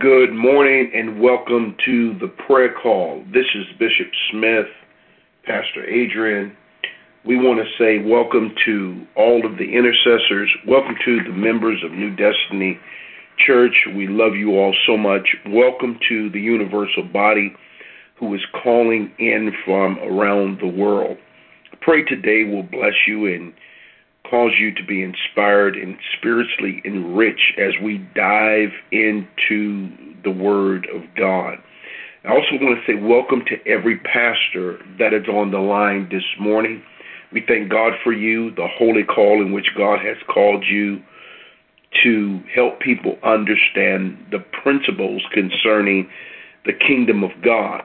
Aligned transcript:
Good 0.00 0.32
morning 0.32 0.92
and 0.94 1.20
welcome 1.20 1.74
to 1.84 2.16
the 2.20 2.28
prayer 2.46 2.72
call. 2.72 3.24
This 3.32 3.46
is 3.56 3.64
Bishop 3.80 4.06
Smith, 4.30 4.66
Pastor 5.44 5.84
Adrian. 5.88 6.56
We 7.24 7.36
want 7.36 7.58
to 7.58 7.64
say 7.82 7.98
welcome 7.98 8.54
to 8.64 9.06
all 9.16 9.44
of 9.44 9.58
the 9.58 9.64
intercessors. 9.64 10.54
Welcome 10.68 10.94
to 11.04 11.24
the 11.24 11.32
members 11.32 11.82
of 11.84 11.90
New 11.90 12.14
Destiny 12.14 12.78
Church. 13.44 13.74
We 13.96 14.06
love 14.06 14.36
you 14.36 14.52
all 14.52 14.72
so 14.86 14.96
much. 14.96 15.26
Welcome 15.48 15.98
to 16.08 16.30
the 16.30 16.40
universal 16.40 17.02
body 17.02 17.56
who 18.20 18.32
is 18.34 18.42
calling 18.62 19.10
in 19.18 19.50
from 19.64 19.98
around 19.98 20.60
the 20.60 20.68
world. 20.68 21.16
I 21.72 21.76
pray 21.80 22.04
today 22.04 22.44
will 22.44 22.62
bless 22.62 22.94
you 23.08 23.26
and 23.26 23.52
cause 24.28 24.52
you 24.58 24.74
to 24.74 24.84
be 24.84 25.02
inspired 25.02 25.76
and 25.76 25.96
spiritually 26.18 26.82
enriched 26.84 27.58
as 27.58 27.72
we 27.82 27.98
dive 28.14 28.70
into 28.92 29.90
the 30.22 30.30
Word 30.30 30.86
of 30.94 31.02
God. 31.16 31.58
I 32.24 32.30
also 32.30 32.52
want 32.60 32.78
to 32.78 32.86
say 32.86 33.00
welcome 33.00 33.44
to 33.46 33.66
every 33.66 33.98
pastor 33.98 34.78
that 34.98 35.14
is 35.14 35.28
on 35.28 35.50
the 35.50 35.58
line 35.58 36.08
this 36.10 36.24
morning. 36.38 36.82
We 37.32 37.42
thank 37.46 37.70
God 37.70 37.92
for 38.02 38.12
you, 38.12 38.50
the 38.54 38.68
holy 38.78 39.04
call 39.04 39.40
in 39.40 39.52
which 39.52 39.68
God 39.76 40.00
has 40.00 40.16
called 40.28 40.64
you 40.68 41.02
to 42.02 42.40
help 42.54 42.80
people 42.80 43.18
understand 43.22 44.18
the 44.30 44.40
principles 44.62 45.22
concerning 45.32 46.08
the 46.66 46.72
kingdom 46.72 47.24
of 47.24 47.30
God. 47.42 47.82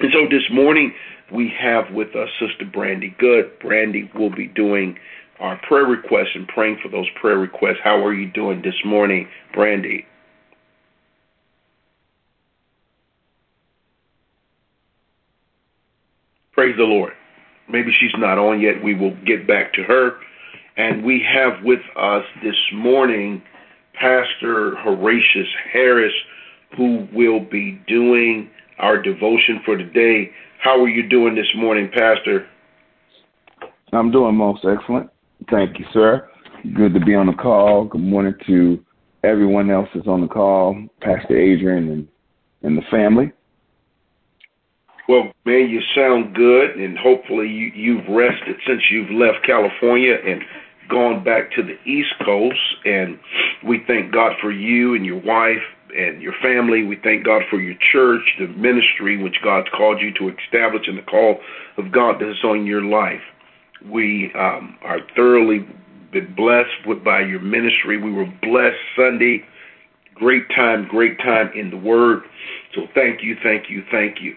And 0.00 0.12
so 0.12 0.28
this 0.28 0.44
morning 0.50 0.92
we 1.32 1.52
have 1.58 1.90
with 1.92 2.14
us 2.16 2.28
Sister 2.38 2.66
Brandy 2.70 3.14
Good. 3.18 3.58
Brandy 3.60 4.10
will 4.14 4.34
be 4.34 4.48
doing 4.48 4.98
our 5.40 5.60
prayer 5.66 5.84
requests 5.84 6.34
and 6.34 6.46
praying 6.48 6.78
for 6.82 6.88
those 6.88 7.08
prayer 7.20 7.38
requests. 7.38 7.78
How 7.82 8.04
are 8.04 8.14
you 8.14 8.30
doing 8.30 8.62
this 8.62 8.74
morning, 8.84 9.28
Brandy? 9.52 10.06
Praise 16.52 16.76
the 16.76 16.84
Lord. 16.84 17.12
Maybe 17.68 17.90
she's 17.98 18.14
not 18.16 18.38
on 18.38 18.60
yet. 18.60 18.82
We 18.82 18.94
will 18.94 19.16
get 19.26 19.46
back 19.46 19.72
to 19.74 19.82
her. 19.82 20.18
And 20.76 21.04
we 21.04 21.24
have 21.32 21.64
with 21.64 21.80
us 21.96 22.24
this 22.42 22.56
morning 22.72 23.42
Pastor 23.94 24.76
Horatius 24.76 25.48
Harris, 25.72 26.12
who 26.76 27.06
will 27.12 27.40
be 27.40 27.80
doing 27.86 28.50
our 28.78 29.00
devotion 29.00 29.60
for 29.64 29.76
today. 29.76 30.30
How 30.62 30.80
are 30.82 30.88
you 30.88 31.08
doing 31.08 31.34
this 31.34 31.50
morning, 31.56 31.90
Pastor? 31.92 32.46
I'm 33.92 34.10
doing 34.10 34.34
most 34.34 34.64
excellent. 34.64 35.10
Thank 35.50 35.78
you, 35.78 35.84
sir. 35.92 36.28
Good 36.74 36.94
to 36.94 37.00
be 37.00 37.14
on 37.14 37.26
the 37.26 37.34
call. 37.34 37.84
Good 37.84 38.00
morning 38.00 38.34
to 38.46 38.82
everyone 39.22 39.70
else 39.70 39.88
that's 39.94 40.06
on 40.06 40.20
the 40.20 40.28
call, 40.28 40.76
Pastor 41.00 41.36
Adrian 41.36 41.90
and, 41.90 42.08
and 42.62 42.78
the 42.78 42.82
family. 42.90 43.32
Well, 45.08 45.32
man, 45.44 45.68
you 45.68 45.80
sound 45.94 46.34
good, 46.34 46.76
and 46.76 46.96
hopefully 46.96 47.48
you, 47.48 47.70
you've 47.74 48.08
rested 48.08 48.56
since 48.66 48.82
you've 48.90 49.10
left 49.10 49.44
California 49.44 50.14
and 50.26 50.40
gone 50.88 51.22
back 51.22 51.52
to 51.56 51.62
the 51.62 51.76
East 51.88 52.14
Coast. 52.24 52.58
And 52.86 53.18
we 53.66 53.82
thank 53.86 54.12
God 54.12 54.32
for 54.40 54.50
you 54.50 54.94
and 54.94 55.04
your 55.04 55.20
wife 55.20 55.62
and 55.94 56.22
your 56.22 56.32
family. 56.42 56.84
We 56.84 56.96
thank 57.02 57.24
God 57.24 57.42
for 57.50 57.60
your 57.60 57.76
church, 57.92 58.22
the 58.38 58.46
ministry 58.46 59.22
which 59.22 59.36
God's 59.44 59.68
called 59.76 60.00
you 60.00 60.12
to 60.14 60.34
establish, 60.42 60.88
and 60.88 60.96
the 60.96 61.02
call 61.02 61.38
of 61.76 61.92
God 61.92 62.20
that 62.20 62.30
is 62.30 62.42
on 62.42 62.64
your 62.64 62.82
life. 62.82 63.20
We 63.90 64.32
um, 64.34 64.78
are 64.82 65.00
thoroughly 65.14 65.66
been 66.12 66.34
blessed 66.34 66.86
with, 66.86 67.04
by 67.04 67.20
your 67.20 67.40
ministry. 67.40 67.98
We 67.98 68.12
were 68.12 68.30
blessed 68.42 68.78
Sunday. 68.96 69.44
Great 70.14 70.48
time, 70.50 70.86
great 70.88 71.18
time 71.18 71.50
in 71.54 71.70
the 71.70 71.76
Word. 71.76 72.22
So 72.74 72.82
thank 72.94 73.22
you, 73.22 73.36
thank 73.42 73.68
you, 73.68 73.82
thank 73.90 74.20
you. 74.20 74.36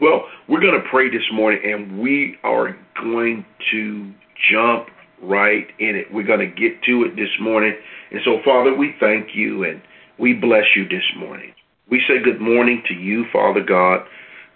Well, 0.00 0.24
we're 0.48 0.60
going 0.60 0.80
to 0.80 0.88
pray 0.88 1.10
this 1.10 1.24
morning, 1.32 1.60
and 1.64 2.00
we 2.00 2.36
are 2.42 2.76
going 3.00 3.44
to 3.72 4.12
jump 4.50 4.88
right 5.22 5.66
in 5.78 5.96
it. 5.96 6.12
We're 6.12 6.26
going 6.26 6.40
to 6.40 6.46
get 6.46 6.82
to 6.84 7.04
it 7.04 7.16
this 7.16 7.30
morning. 7.40 7.74
And 8.10 8.20
so, 8.24 8.40
Father, 8.44 8.74
we 8.74 8.94
thank 9.00 9.34
you 9.34 9.64
and 9.64 9.80
we 10.18 10.32
bless 10.34 10.64
you 10.74 10.88
this 10.88 11.04
morning. 11.16 11.52
We 11.90 12.02
say 12.08 12.22
good 12.22 12.40
morning 12.40 12.82
to 12.88 12.94
you, 12.94 13.24
Father 13.32 13.62
God. 13.62 14.06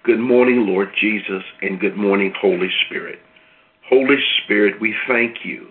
Good 0.03 0.19
morning, 0.19 0.67
Lord 0.67 0.89
Jesus, 0.99 1.43
and 1.63 1.79
good 1.79 1.97
morning, 1.97 2.33
Holy 2.41 2.71
Spirit. 2.87 3.19
Holy 3.91 4.19
Spirit, 4.45 4.81
we 4.81 4.95
thank 5.09 5.45
you 5.45 5.67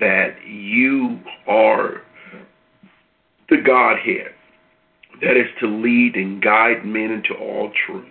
that 0.00 0.36
you 0.46 1.20
are 1.46 2.00
the 3.50 3.58
Godhead 3.58 4.32
that 5.20 5.36
is 5.36 5.48
to 5.60 5.66
lead 5.66 6.16
and 6.16 6.42
guide 6.42 6.86
men 6.86 7.10
into 7.10 7.34
all 7.34 7.70
truth 7.86 8.06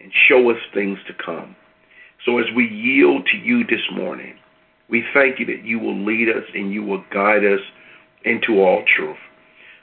and 0.00 0.10
show 0.28 0.50
us 0.50 0.58
things 0.74 0.98
to 1.06 1.14
come. 1.14 1.54
So 2.24 2.38
as 2.38 2.46
we 2.56 2.66
yield 2.66 3.28
to 3.30 3.38
you 3.38 3.64
this 3.64 3.86
morning, 3.92 4.34
we 4.90 5.04
thank 5.14 5.38
you 5.38 5.46
that 5.46 5.64
you 5.64 5.78
will 5.78 6.04
lead 6.04 6.28
us 6.28 6.44
and 6.52 6.72
you 6.72 6.82
will 6.82 7.04
guide 7.12 7.44
us 7.44 7.60
into 8.24 8.60
all 8.60 8.82
truth. 8.96 9.16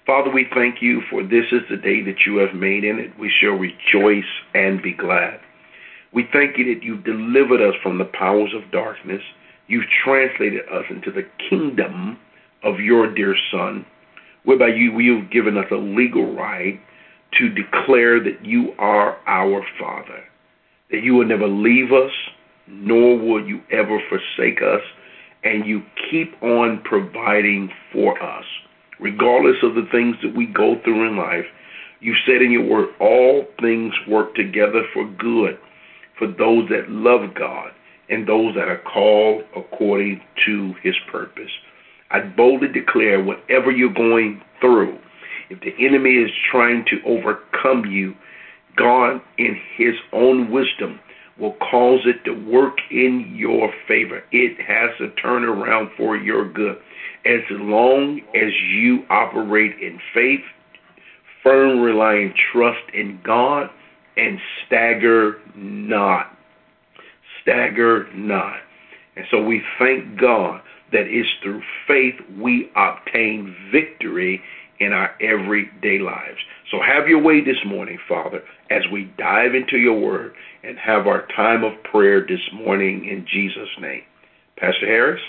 Father, 0.06 0.30
we 0.30 0.46
thank 0.54 0.82
you 0.82 1.02
for 1.10 1.24
this 1.24 1.46
is 1.54 1.62
the 1.70 1.78
day 1.78 2.02
that 2.02 2.26
you 2.26 2.36
have 2.38 2.54
made 2.54 2.84
in 2.84 3.00
it. 3.00 3.18
We 3.18 3.32
shall 3.40 3.52
rejoice 3.52 4.30
and 4.54 4.82
be 4.82 4.92
glad. 4.92 5.40
We 6.14 6.28
thank 6.32 6.58
you 6.60 6.74
that 6.74 6.84
you've 6.84 7.04
delivered 7.04 7.62
us 7.62 7.74
from 7.82 7.98
the 7.98 8.06
powers 8.06 8.54
of 8.54 8.72
darkness. 8.72 9.22
You've 9.68 9.90
translated 10.06 10.62
us 10.72 10.86
into 10.90 11.12
the 11.12 11.28
kingdom 11.50 12.20
of 12.64 12.80
your 12.80 13.12
dear 13.12 13.36
Son, 13.52 13.86
whereby 14.44 14.68
you, 14.68 15.00
you've 15.00 15.32
given 15.32 15.58
us 15.58 15.66
a 15.72 15.76
legal 15.76 16.36
right 16.36 16.80
to 17.40 17.50
declare 17.50 18.24
that 18.24 18.46
you 18.46 18.74
are 18.78 19.18
our 19.26 19.66
Father, 19.80 20.24
that 20.92 21.02
you 21.02 21.16
will 21.16 21.26
never 21.26 21.48
leave 21.48 21.92
us, 21.92 22.12
nor 22.68 23.18
will 23.18 23.44
you 23.46 23.60
ever 23.72 24.00
forsake 24.08 24.62
us, 24.62 24.82
and 25.44 25.66
you 25.66 25.82
keep 26.12 26.42
on 26.44 26.80
providing 26.86 27.72
for 27.92 28.22
us. 28.22 28.46
Regardless 29.00 29.58
of 29.64 29.74
the 29.74 29.88
things 29.92 30.16
that 30.22 30.36
we 30.36 30.46
go 30.46 30.76
through 30.84 31.08
in 31.08 31.18
life, 31.18 31.46
you 32.02 32.14
said 32.28 32.44
in 32.44 32.52
your 32.52 32.66
word, 32.66 32.90
all 33.00 33.46
things 33.60 33.94
work 34.08 34.36
together 34.36 34.84
for 34.94 35.10
good 35.18 35.58
for 36.18 36.28
those 36.28 36.70
that 36.70 36.90
love 36.90 37.34
God 37.34 37.72
and 38.10 38.28
those 38.28 38.56
that 38.56 38.68
are 38.68 38.82
called 38.82 39.44
according 39.56 40.22
to 40.46 40.74
his 40.82 40.96
purpose. 41.12 41.52
I 42.12 42.20
boldly 42.20 42.68
declare 42.68 43.24
whatever 43.24 43.72
you're 43.72 43.94
going 43.94 44.42
through, 44.62 44.98
if 45.50 45.60
the 45.62 45.74
enemy 45.86 46.16
is 46.16 46.32
trying 46.52 46.86
to 46.86 47.00
overcome 47.06 47.86
you, 47.86 48.16
God, 48.76 49.22
in 49.38 49.60
his 49.76 49.96
own 50.12 50.52
wisdom, 50.52 51.00
will 51.40 51.54
cause 51.54 52.02
it 52.06 52.24
to 52.26 52.34
work 52.50 52.78
in 52.92 53.34
your 53.36 53.72
favor. 53.88 54.24
It 54.32 54.60
has 54.62 54.92
to 55.00 55.10
turn 55.22 55.44
around 55.44 55.90
for 55.98 56.16
your 56.16 56.52
good. 56.52 56.78
As 57.26 57.42
long 57.50 58.22
as 58.36 58.52
you 58.70 59.06
operate 59.10 59.80
in 59.80 60.00
faith, 60.14 60.42
firm 61.42 61.80
relying 61.80 62.34
trust 62.52 62.84
in 62.94 63.20
God, 63.24 63.70
and 64.18 64.40
stagger 64.66 65.36
not. 65.56 66.28
Stagger 67.42 68.08
not. 68.14 68.58
And 69.16 69.26
so 69.30 69.44
we 69.44 69.62
thank 69.80 70.20
God 70.20 70.62
that 70.92 71.08
it's 71.08 71.30
through 71.42 71.62
faith 71.88 72.16
we 72.40 72.72
obtain 72.76 73.56
victory 73.72 74.42
in 74.80 74.94
our 74.94 75.12
everyday 75.22 76.00
lives. 76.00 76.38
So 76.72 76.78
have 76.82 77.08
your 77.08 77.22
way 77.22 77.44
this 77.44 77.58
morning, 77.66 77.98
Father, 78.08 78.44
as 78.70 78.82
we 78.92 79.12
dive 79.18 79.56
into 79.56 79.78
your 79.78 80.00
word 80.00 80.34
and 80.64 80.78
have 80.78 81.08
our 81.08 81.28
time 81.36 81.64
of 81.64 81.72
prayer 81.84 82.22
this 82.22 82.42
morning 82.54 83.06
in 83.06 83.26
Jesus' 83.32 83.70
name. 83.80 84.02
Pastor 84.58 84.86
Harris? 84.86 85.22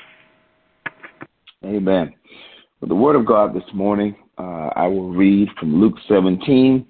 Amen. 1.64 2.14
For 2.80 2.86
the 2.86 2.94
word 2.94 3.16
of 3.16 3.26
God 3.26 3.54
this 3.54 3.68
morning, 3.72 4.14
uh, 4.38 4.70
I 4.76 4.86
will 4.86 5.10
read 5.10 5.48
from 5.58 5.80
Luke 5.80 5.94
17, 6.08 6.86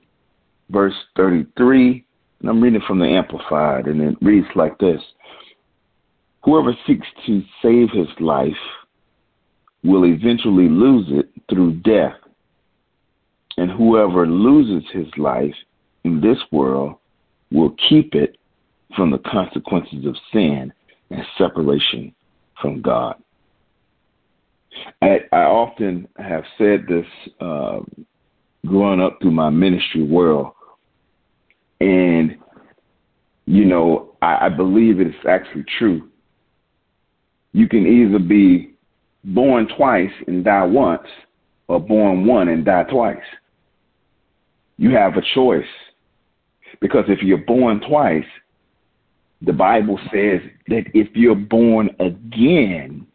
verse 0.74 0.94
33. 1.16 2.04
And 2.40 2.50
I'm 2.50 2.60
reading 2.60 2.82
from 2.86 2.98
the 2.98 3.06
Amplified, 3.06 3.86
and 3.86 4.02
it 4.02 4.18
reads 4.20 4.48
like 4.54 4.76
this 4.78 5.00
Whoever 6.44 6.76
seeks 6.86 7.06
to 7.26 7.42
save 7.62 7.88
his 7.90 8.08
life 8.20 8.52
will 9.82 10.04
eventually 10.04 10.68
lose 10.68 11.06
it 11.08 11.30
through 11.48 11.76
death. 11.76 12.16
And 13.56 13.70
whoever 13.70 14.26
loses 14.26 14.84
his 14.92 15.06
life 15.16 15.54
in 16.02 16.20
this 16.20 16.38
world 16.50 16.96
will 17.52 17.74
keep 17.88 18.14
it 18.14 18.36
from 18.96 19.10
the 19.10 19.18
consequences 19.18 20.04
of 20.04 20.16
sin 20.32 20.72
and 21.10 21.22
separation 21.38 22.12
from 22.60 22.82
God. 22.82 23.14
I, 25.00 25.20
I 25.32 25.42
often 25.42 26.08
have 26.18 26.42
said 26.58 26.86
this 26.88 27.06
uh, 27.40 27.80
growing 28.66 29.00
up 29.00 29.18
through 29.20 29.30
my 29.30 29.50
ministry 29.50 30.02
world 30.02 30.52
and, 31.84 32.38
you 33.44 33.66
know, 33.66 34.16
I, 34.22 34.46
I 34.46 34.48
believe 34.48 35.00
it's 35.00 35.14
actually 35.28 35.64
true. 35.78 36.08
You 37.52 37.68
can 37.68 37.86
either 37.86 38.18
be 38.18 38.74
born 39.22 39.68
twice 39.76 40.10
and 40.26 40.44
die 40.44 40.64
once, 40.64 41.06
or 41.68 41.78
born 41.78 42.26
one 42.26 42.48
and 42.48 42.64
die 42.64 42.84
twice. 42.84 43.18
You 44.78 44.90
have 44.90 45.16
a 45.16 45.22
choice. 45.34 45.64
Because 46.80 47.04
if 47.08 47.22
you're 47.22 47.38
born 47.38 47.80
twice, 47.86 48.24
the 49.42 49.52
Bible 49.52 49.98
says 50.04 50.40
that 50.68 50.84
if 50.94 51.08
you're 51.14 51.34
born 51.34 51.90
again, 52.00 53.06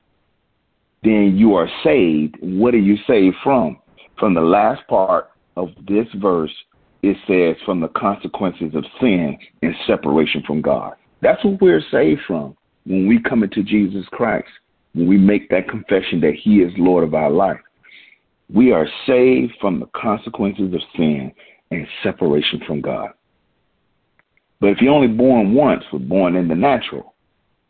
then 1.03 1.35
you 1.35 1.55
are 1.55 1.69
saved. 1.83 2.37
What 2.39 2.73
are 2.75 2.77
you 2.77 2.97
saved 3.07 3.35
from? 3.43 3.79
From 4.19 4.35
the 4.35 4.41
last 4.41 4.85
part 4.87 5.31
of 5.57 5.69
this 5.87 6.07
verse, 6.15 6.53
it 7.01 7.17
says, 7.27 7.61
from 7.65 7.79
the 7.79 7.87
consequences 7.89 8.75
of 8.75 8.83
sin 8.99 9.37
and 9.61 9.73
separation 9.87 10.43
from 10.45 10.61
God. 10.61 10.93
That's 11.21 11.43
what 11.43 11.61
we're 11.61 11.83
saved 11.91 12.21
from 12.27 12.55
when 12.85 13.07
we 13.07 13.21
come 13.21 13.43
into 13.43 13.63
Jesus 13.63 14.05
Christ, 14.11 14.49
when 14.93 15.07
we 15.07 15.17
make 15.17 15.49
that 15.49 15.69
confession 15.69 16.19
that 16.21 16.35
He 16.41 16.57
is 16.61 16.71
Lord 16.77 17.03
of 17.03 17.13
our 17.13 17.29
life. 17.29 17.59
We 18.53 18.71
are 18.71 18.87
saved 19.05 19.53
from 19.61 19.79
the 19.79 19.89
consequences 19.95 20.73
of 20.73 20.81
sin 20.95 21.31
and 21.71 21.87
separation 22.03 22.61
from 22.65 22.81
God. 22.81 23.11
But 24.59 24.71
if 24.71 24.81
you're 24.81 24.93
only 24.93 25.07
born 25.07 25.53
once, 25.53 25.83
we're 25.93 25.99
born 25.99 26.35
in 26.35 26.47
the 26.47 26.55
natural, 26.55 27.13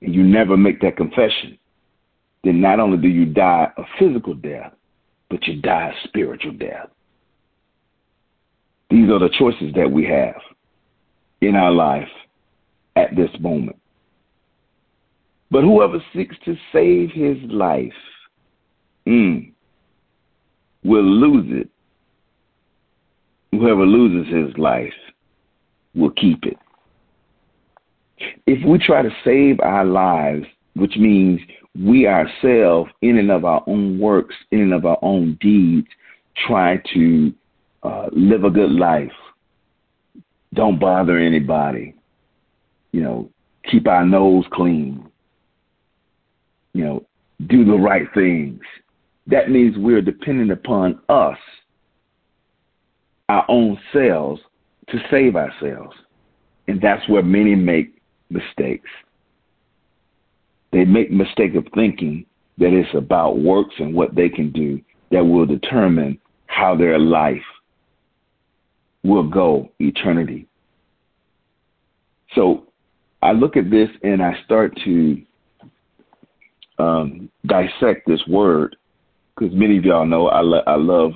and 0.01 0.15
you 0.15 0.23
never 0.23 0.57
make 0.57 0.81
that 0.81 0.97
confession, 0.97 1.57
then 2.43 2.61
not 2.61 2.79
only 2.79 2.97
do 2.97 3.07
you 3.07 3.25
die 3.25 3.67
a 3.77 3.83
physical 3.99 4.33
death, 4.33 4.71
but 5.29 5.45
you 5.45 5.61
die 5.61 5.93
a 5.93 6.07
spiritual 6.07 6.53
death. 6.53 6.89
These 8.89 9.09
are 9.09 9.19
the 9.19 9.29
choices 9.37 9.73
that 9.75 9.91
we 9.91 10.05
have 10.05 10.41
in 11.41 11.55
our 11.55 11.71
life 11.71 12.09
at 12.95 13.15
this 13.15 13.29
moment. 13.39 13.77
But 15.51 15.63
whoever 15.63 16.03
seeks 16.13 16.35
to 16.45 16.55
save 16.71 17.11
his 17.11 17.37
life 17.49 17.93
mm, 19.07 19.51
will 20.83 21.03
lose 21.03 21.45
it. 21.61 21.69
Whoever 23.51 23.85
loses 23.85 24.31
his 24.33 24.57
life 24.57 24.93
will 25.95 26.11
keep 26.11 26.45
it. 26.45 26.57
If 28.45 28.65
we 28.65 28.77
try 28.77 29.01
to 29.01 29.09
save 29.23 29.59
our 29.61 29.85
lives, 29.85 30.45
which 30.75 30.97
means 30.97 31.39
we 31.79 32.07
ourselves, 32.07 32.91
in 33.01 33.17
and 33.17 33.31
of 33.31 33.45
our 33.45 33.63
own 33.65 33.99
works, 33.99 34.35
in 34.51 34.61
and 34.61 34.73
of 34.73 34.85
our 34.85 34.99
own 35.01 35.37
deeds, 35.41 35.87
try 36.47 36.81
to 36.93 37.33
uh, 37.83 38.07
live 38.11 38.43
a 38.43 38.49
good 38.49 38.71
life, 38.71 39.11
don't 40.53 40.79
bother 40.79 41.17
anybody, 41.17 41.95
you 42.91 43.01
know, 43.01 43.29
keep 43.69 43.87
our 43.87 44.05
nose 44.05 44.45
clean, 44.51 45.09
you 46.73 46.83
know, 46.83 47.05
do 47.47 47.63
the 47.63 47.77
right 47.77 48.07
things. 48.13 48.61
That 49.27 49.49
means 49.49 49.77
we're 49.77 50.01
dependent 50.01 50.51
upon 50.51 50.99
us, 51.07 51.37
our 53.29 53.45
own 53.47 53.79
selves, 53.93 54.41
to 54.89 54.97
save 55.11 55.35
ourselves. 55.35 55.95
And 56.67 56.81
that's 56.81 57.07
where 57.07 57.23
many 57.23 57.55
make 57.55 58.01
mistakes. 58.29 58.89
They 60.71 60.85
make 60.85 61.11
mistake 61.11 61.55
of 61.55 61.65
thinking 61.73 62.25
that 62.57 62.73
it's 62.73 62.93
about 62.95 63.39
works 63.39 63.75
and 63.79 63.93
what 63.93 64.15
they 64.15 64.29
can 64.29 64.51
do 64.51 64.81
that 65.11 65.23
will 65.23 65.45
determine 65.45 66.19
how 66.47 66.75
their 66.75 66.99
life 66.99 67.41
will 69.03 69.27
go 69.27 69.69
eternity. 69.79 70.47
So 72.35 72.67
I 73.21 73.31
look 73.31 73.57
at 73.57 73.69
this 73.69 73.89
and 74.03 74.21
I 74.21 74.33
start 74.45 74.77
to 74.85 75.21
um, 76.77 77.29
dissect 77.45 78.07
this 78.07 78.21
word 78.27 78.75
because 79.35 79.53
many 79.55 79.77
of 79.77 79.85
y'all 79.85 80.05
know 80.05 80.27
I, 80.27 80.41
lo- 80.41 80.63
I 80.67 80.75
love 80.75 81.11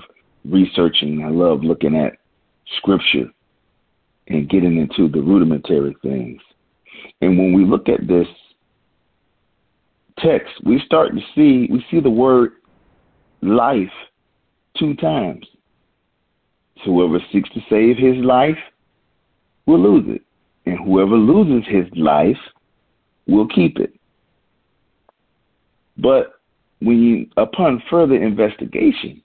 researching, 0.45 1.23
I 1.23 1.29
love 1.29 1.63
looking 1.63 1.95
at 1.95 2.13
scripture 2.77 3.29
and 4.27 4.49
getting 4.49 4.77
into 4.77 5.09
the 5.09 5.21
rudimentary 5.21 5.95
things. 6.01 6.41
And 7.21 7.37
when 7.37 7.53
we 7.53 7.65
look 7.65 7.89
at 7.89 8.07
this 8.07 8.27
text, 10.19 10.53
we 10.65 10.81
start 10.85 11.11
to 11.13 11.21
see 11.35 11.71
we 11.71 11.85
see 11.91 11.99
the 11.99 12.09
word 12.09 12.53
life 13.41 13.91
two 14.77 14.95
times. 14.95 15.45
Whoever 16.85 17.19
seeks 17.31 17.49
to 17.51 17.61
save 17.69 17.97
his 17.97 18.23
life 18.23 18.57
will 19.65 19.79
lose 19.79 20.15
it. 20.15 20.21
And 20.65 20.77
whoever 20.85 21.15
loses 21.15 21.67
his 21.67 21.85
life 21.95 22.37
will 23.27 23.47
keep 23.47 23.79
it. 23.79 23.93
But 25.97 26.39
when 26.79 27.01
you, 27.01 27.27
upon 27.37 27.83
further 27.89 28.15
investigation, 28.15 29.21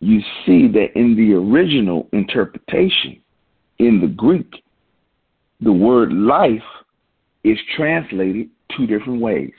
you 0.00 0.20
see 0.44 0.68
that 0.68 0.96
in 0.96 1.16
the 1.16 1.34
original 1.34 2.08
interpretation, 2.12 3.20
in 3.78 4.00
the 4.00 4.08
Greek, 4.08 4.62
the 5.60 5.72
word 5.72 6.12
life 6.12 6.62
is 7.44 7.58
translated 7.76 8.48
two 8.76 8.86
different 8.86 9.20
ways. 9.20 9.52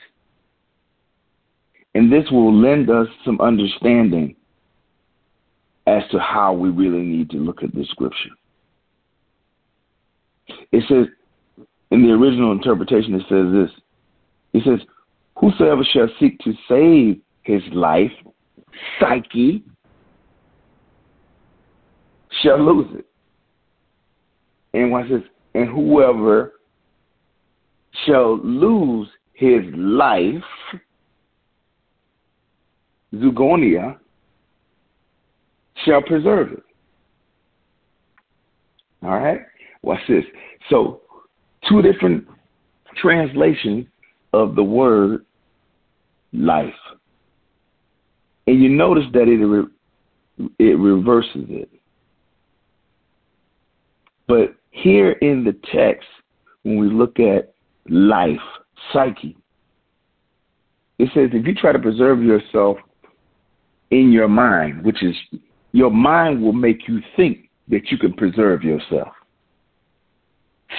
And 1.94 2.12
this 2.12 2.30
will 2.30 2.54
lend 2.54 2.90
us 2.90 3.08
some 3.24 3.40
understanding 3.40 4.36
as 5.88 6.02
to 6.10 6.18
how 6.18 6.52
we 6.52 6.68
really 6.68 7.02
need 7.02 7.30
to 7.30 7.38
look 7.38 7.62
at 7.62 7.74
this 7.74 7.88
scripture. 7.88 8.30
It 10.70 10.84
says, 10.88 11.06
in 11.90 12.02
the 12.02 12.10
original 12.10 12.52
interpretation, 12.52 13.14
it 13.14 13.22
says 13.28 13.46
this. 13.52 13.70
It 14.52 14.62
says, 14.64 14.86
Whosoever 15.36 15.82
shall 15.84 16.08
seek 16.20 16.38
to 16.40 16.52
save 16.68 17.20
his 17.42 17.62
life, 17.72 18.10
psyche, 19.00 19.64
shall 22.42 22.60
lose 22.60 22.98
it. 22.98 23.06
And 24.74 24.90
watch 24.90 25.08
this. 25.08 25.22
And 25.54 25.68
whoever 25.68 26.52
shall 28.04 28.38
lose 28.38 29.08
his 29.32 29.62
life, 29.74 30.44
zugonia, 33.14 33.98
shall 35.84 36.02
preserve 36.02 36.52
it. 36.52 36.62
All 39.02 39.18
right? 39.18 39.40
Watch 39.82 40.00
this. 40.08 40.24
So, 40.70 41.02
two 41.68 41.82
different 41.82 42.26
translations 42.96 43.86
of 44.32 44.54
the 44.54 44.62
word 44.62 45.24
life. 46.32 46.74
And 48.46 48.62
you 48.62 48.68
notice 48.68 49.04
that 49.12 49.28
it, 49.28 49.68
it 50.58 50.78
reverses 50.78 51.46
it. 51.48 51.70
But 54.26 54.54
here 54.70 55.12
in 55.12 55.44
the 55.44 55.56
text, 55.72 56.08
when 56.62 56.78
we 56.78 56.88
look 56.88 57.18
at 57.18 57.54
life, 57.88 58.38
psyche, 58.92 59.36
it 60.98 61.08
says 61.14 61.30
if 61.32 61.46
you 61.46 61.54
try 61.54 61.72
to 61.72 61.78
preserve 61.78 62.22
yourself 62.22 62.78
in 63.90 64.12
your 64.12 64.28
mind, 64.28 64.84
which 64.84 65.02
is 65.02 65.14
your 65.78 65.90
mind 65.92 66.42
will 66.42 66.52
make 66.52 66.88
you 66.88 67.00
think 67.14 67.48
that 67.68 67.90
you 67.90 67.98
can 67.98 68.12
preserve 68.12 68.64
yourself. 68.64 69.12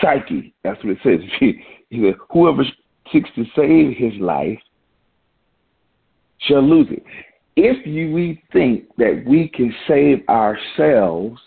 Psyche, 0.02 0.54
that's 0.64 0.84
what 0.84 0.98
it 0.98 1.00
says. 1.04 1.50
Whoever 2.32 2.64
seeks 3.12 3.30
to 3.36 3.46
save 3.56 3.96
his 3.98 4.20
life 4.20 4.60
shall 6.40 6.62
lose 6.62 6.88
it. 6.92 7.04
If 7.56 7.88
you, 7.88 8.12
we 8.14 8.44
think 8.52 8.94
that 8.98 9.24
we 9.26 9.48
can 9.48 9.74
save 9.88 10.28
ourselves, 10.28 11.40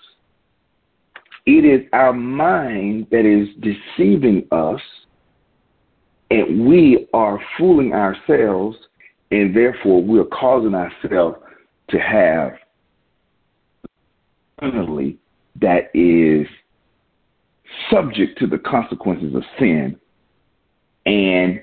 it 1.45 1.65
is 1.65 1.87
our 1.93 2.15
mind 2.15 3.07
that 3.11 3.27
is 3.27 3.49
deceiving 3.61 4.47
us, 4.51 4.81
and 6.31 6.67
we 6.67 7.07
are 7.13 7.39
fooling 7.59 7.93
ourselves, 7.93 8.79
and 9.31 9.55
therefore 9.55 10.03
we're 10.03 10.25
causing 10.25 10.75
ourselves 10.75 11.37
to 11.91 11.99
have 11.99 12.53
permanently 14.63 15.19
that 15.61 15.91
is 15.93 16.47
subject 17.91 18.39
to 18.39 18.47
the 18.47 18.59
consequences 18.59 19.35
of 19.35 19.43
sin 19.59 19.99
and 21.05 21.61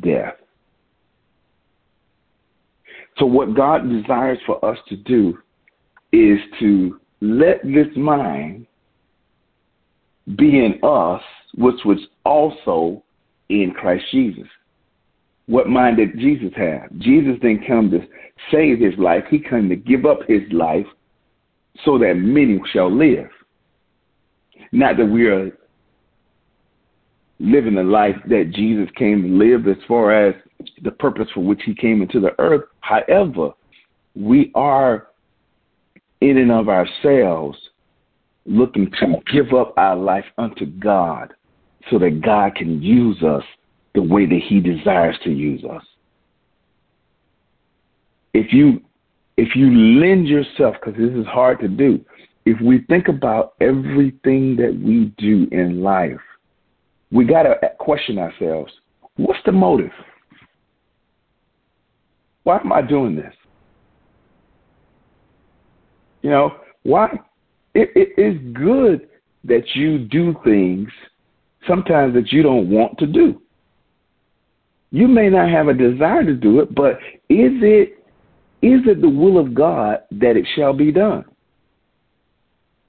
death. 0.00 0.34
So, 3.18 3.26
what 3.26 3.54
God 3.54 3.88
desires 3.88 4.38
for 4.44 4.62
us 4.64 4.76
to 4.88 4.96
do 4.96 5.38
is 6.12 6.38
to 6.58 7.00
let 7.20 7.62
this 7.62 7.86
mind 7.96 8.66
be 10.36 10.64
in 10.64 10.80
us, 10.82 11.22
which 11.54 11.80
was 11.84 11.98
also 12.24 13.02
in 13.48 13.72
Christ 13.74 14.04
Jesus. 14.10 14.48
What 15.46 15.68
mind 15.68 15.98
did 15.98 16.18
Jesus 16.18 16.52
have? 16.56 16.90
Jesus 16.98 17.38
didn't 17.40 17.66
come 17.66 17.90
to 17.92 18.00
save 18.50 18.80
his 18.80 18.98
life, 18.98 19.22
he 19.30 19.38
came 19.38 19.68
to 19.68 19.76
give 19.76 20.04
up 20.04 20.18
his 20.28 20.42
life 20.50 20.86
so 21.84 21.98
that 21.98 22.14
many 22.14 22.60
shall 22.72 22.94
live. 22.94 23.28
Not 24.72 24.96
that 24.96 25.06
we 25.06 25.26
are 25.26 25.50
living 27.38 27.74
the 27.74 27.82
life 27.82 28.16
that 28.28 28.52
Jesus 28.54 28.88
came 28.96 29.22
to 29.22 29.28
live 29.28 29.66
as 29.68 29.82
far 29.86 30.28
as 30.28 30.34
the 30.82 30.90
purpose 30.90 31.28
for 31.34 31.40
which 31.40 31.60
he 31.64 31.74
came 31.74 32.02
into 32.02 32.20
the 32.20 32.38
earth. 32.40 32.64
However, 32.80 33.50
we 34.14 34.50
are 34.54 35.08
in 36.20 36.38
and 36.38 36.50
of 36.50 36.68
ourselves 36.68 37.58
looking 38.46 38.90
to 39.00 39.16
give 39.32 39.52
up 39.52 39.74
our 39.76 39.96
life 39.96 40.24
unto 40.38 40.66
God 40.66 41.34
so 41.90 41.98
that 41.98 42.22
God 42.22 42.54
can 42.54 42.82
use 42.82 43.22
us 43.22 43.42
the 43.94 44.02
way 44.02 44.26
that 44.26 44.40
He 44.46 44.60
desires 44.60 45.16
to 45.24 45.30
use 45.30 45.64
us. 45.64 45.82
If 48.32 48.52
you 48.52 48.82
if 49.36 49.54
you 49.54 49.70
lend 50.00 50.26
yourself, 50.28 50.76
because 50.80 50.98
this 50.98 51.12
is 51.12 51.26
hard 51.26 51.60
to 51.60 51.68
do, 51.68 52.04
if 52.44 52.60
we 52.60 52.84
think 52.88 53.08
about 53.08 53.54
everything 53.60 54.56
that 54.56 54.78
we 54.82 55.12
do 55.18 55.46
in 55.52 55.82
life, 55.82 56.20
we 57.10 57.24
got 57.24 57.42
to 57.42 57.56
question 57.78 58.18
ourselves 58.18 58.72
what's 59.16 59.40
the 59.44 59.52
motive? 59.52 59.90
Why 62.44 62.60
am 62.60 62.72
I 62.72 62.82
doing 62.82 63.16
this? 63.16 63.34
You 66.22 66.30
know, 66.30 66.56
why? 66.82 67.18
It, 67.74 67.90
it 67.94 68.20
is 68.20 68.54
good 68.54 69.08
that 69.44 69.74
you 69.74 69.98
do 69.98 70.34
things 70.44 70.88
sometimes 71.66 72.14
that 72.14 72.32
you 72.32 72.42
don't 72.42 72.70
want 72.70 72.98
to 72.98 73.06
do. 73.06 73.40
You 74.90 75.08
may 75.08 75.28
not 75.28 75.50
have 75.50 75.68
a 75.68 75.74
desire 75.74 76.24
to 76.24 76.34
do 76.34 76.60
it, 76.60 76.74
but 76.74 76.92
is 77.28 77.52
it 77.60 78.04
is 78.66 78.80
it 78.86 79.00
the 79.00 79.08
will 79.08 79.38
of 79.38 79.54
God 79.54 80.00
that 80.10 80.36
it 80.36 80.46
shall 80.56 80.72
be 80.72 80.90
done? 80.90 81.24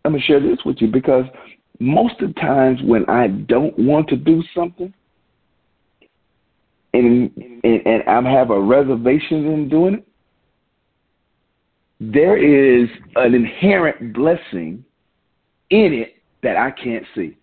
I'm 0.04 0.14
gonna 0.14 0.24
share 0.24 0.40
this 0.40 0.58
with 0.66 0.78
you 0.80 0.88
because 0.88 1.26
most 1.80 2.20
of 2.22 2.34
the 2.34 2.40
times 2.40 2.80
when 2.84 3.06
I 3.08 3.28
don't 3.28 3.78
want 3.78 4.10
to 4.10 4.16
do 4.16 4.42
something 4.56 4.92
and 6.94 7.32
and, 7.64 7.86
and 7.86 8.28
I 8.28 8.32
have 8.32 8.50
a 8.50 8.60
reservation 8.60 9.46
in 9.46 9.70
doing 9.70 9.96
it, 9.96 10.08
there 12.00 12.38
is 12.38 12.90
an 13.16 13.36
inherent 13.36 14.14
blessing 14.14 14.84
in 15.70 15.94
it 15.94 16.16
that 16.42 16.58
I 16.58 16.72
can't 16.72 17.06
see. 17.14 17.38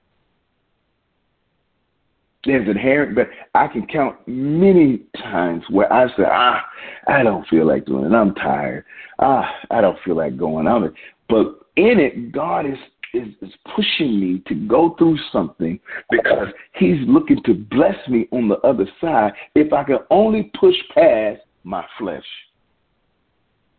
There's 2.46 2.68
inherent, 2.68 3.14
but 3.14 3.28
I 3.54 3.68
can 3.68 3.86
count 3.86 4.16
many 4.26 5.02
times 5.16 5.64
where 5.70 5.90
I 5.92 6.08
say, 6.08 6.24
ah, 6.26 6.60
I 7.08 7.22
don't 7.22 7.46
feel 7.48 7.66
like 7.66 7.86
doing 7.86 8.04
it. 8.04 8.14
I'm 8.14 8.34
tired. 8.34 8.84
Ah, 9.18 9.48
I 9.70 9.80
don't 9.80 9.98
feel 10.04 10.16
like 10.16 10.36
going 10.36 10.66
on 10.66 10.84
it. 10.84 10.92
But 11.28 11.60
in 11.76 11.98
it, 11.98 12.32
God 12.32 12.66
is, 12.66 12.78
is, 13.14 13.28
is 13.40 13.52
pushing 13.74 14.20
me 14.20 14.42
to 14.48 14.54
go 14.54 14.94
through 14.98 15.18
something 15.32 15.80
because 16.10 16.48
He's 16.74 16.98
looking 17.06 17.42
to 17.44 17.54
bless 17.54 17.96
me 18.08 18.28
on 18.30 18.48
the 18.48 18.58
other 18.58 18.86
side 19.00 19.32
if 19.54 19.72
I 19.72 19.84
can 19.84 19.98
only 20.10 20.50
push 20.58 20.76
past 20.94 21.40
my 21.62 21.84
flesh. 21.98 22.24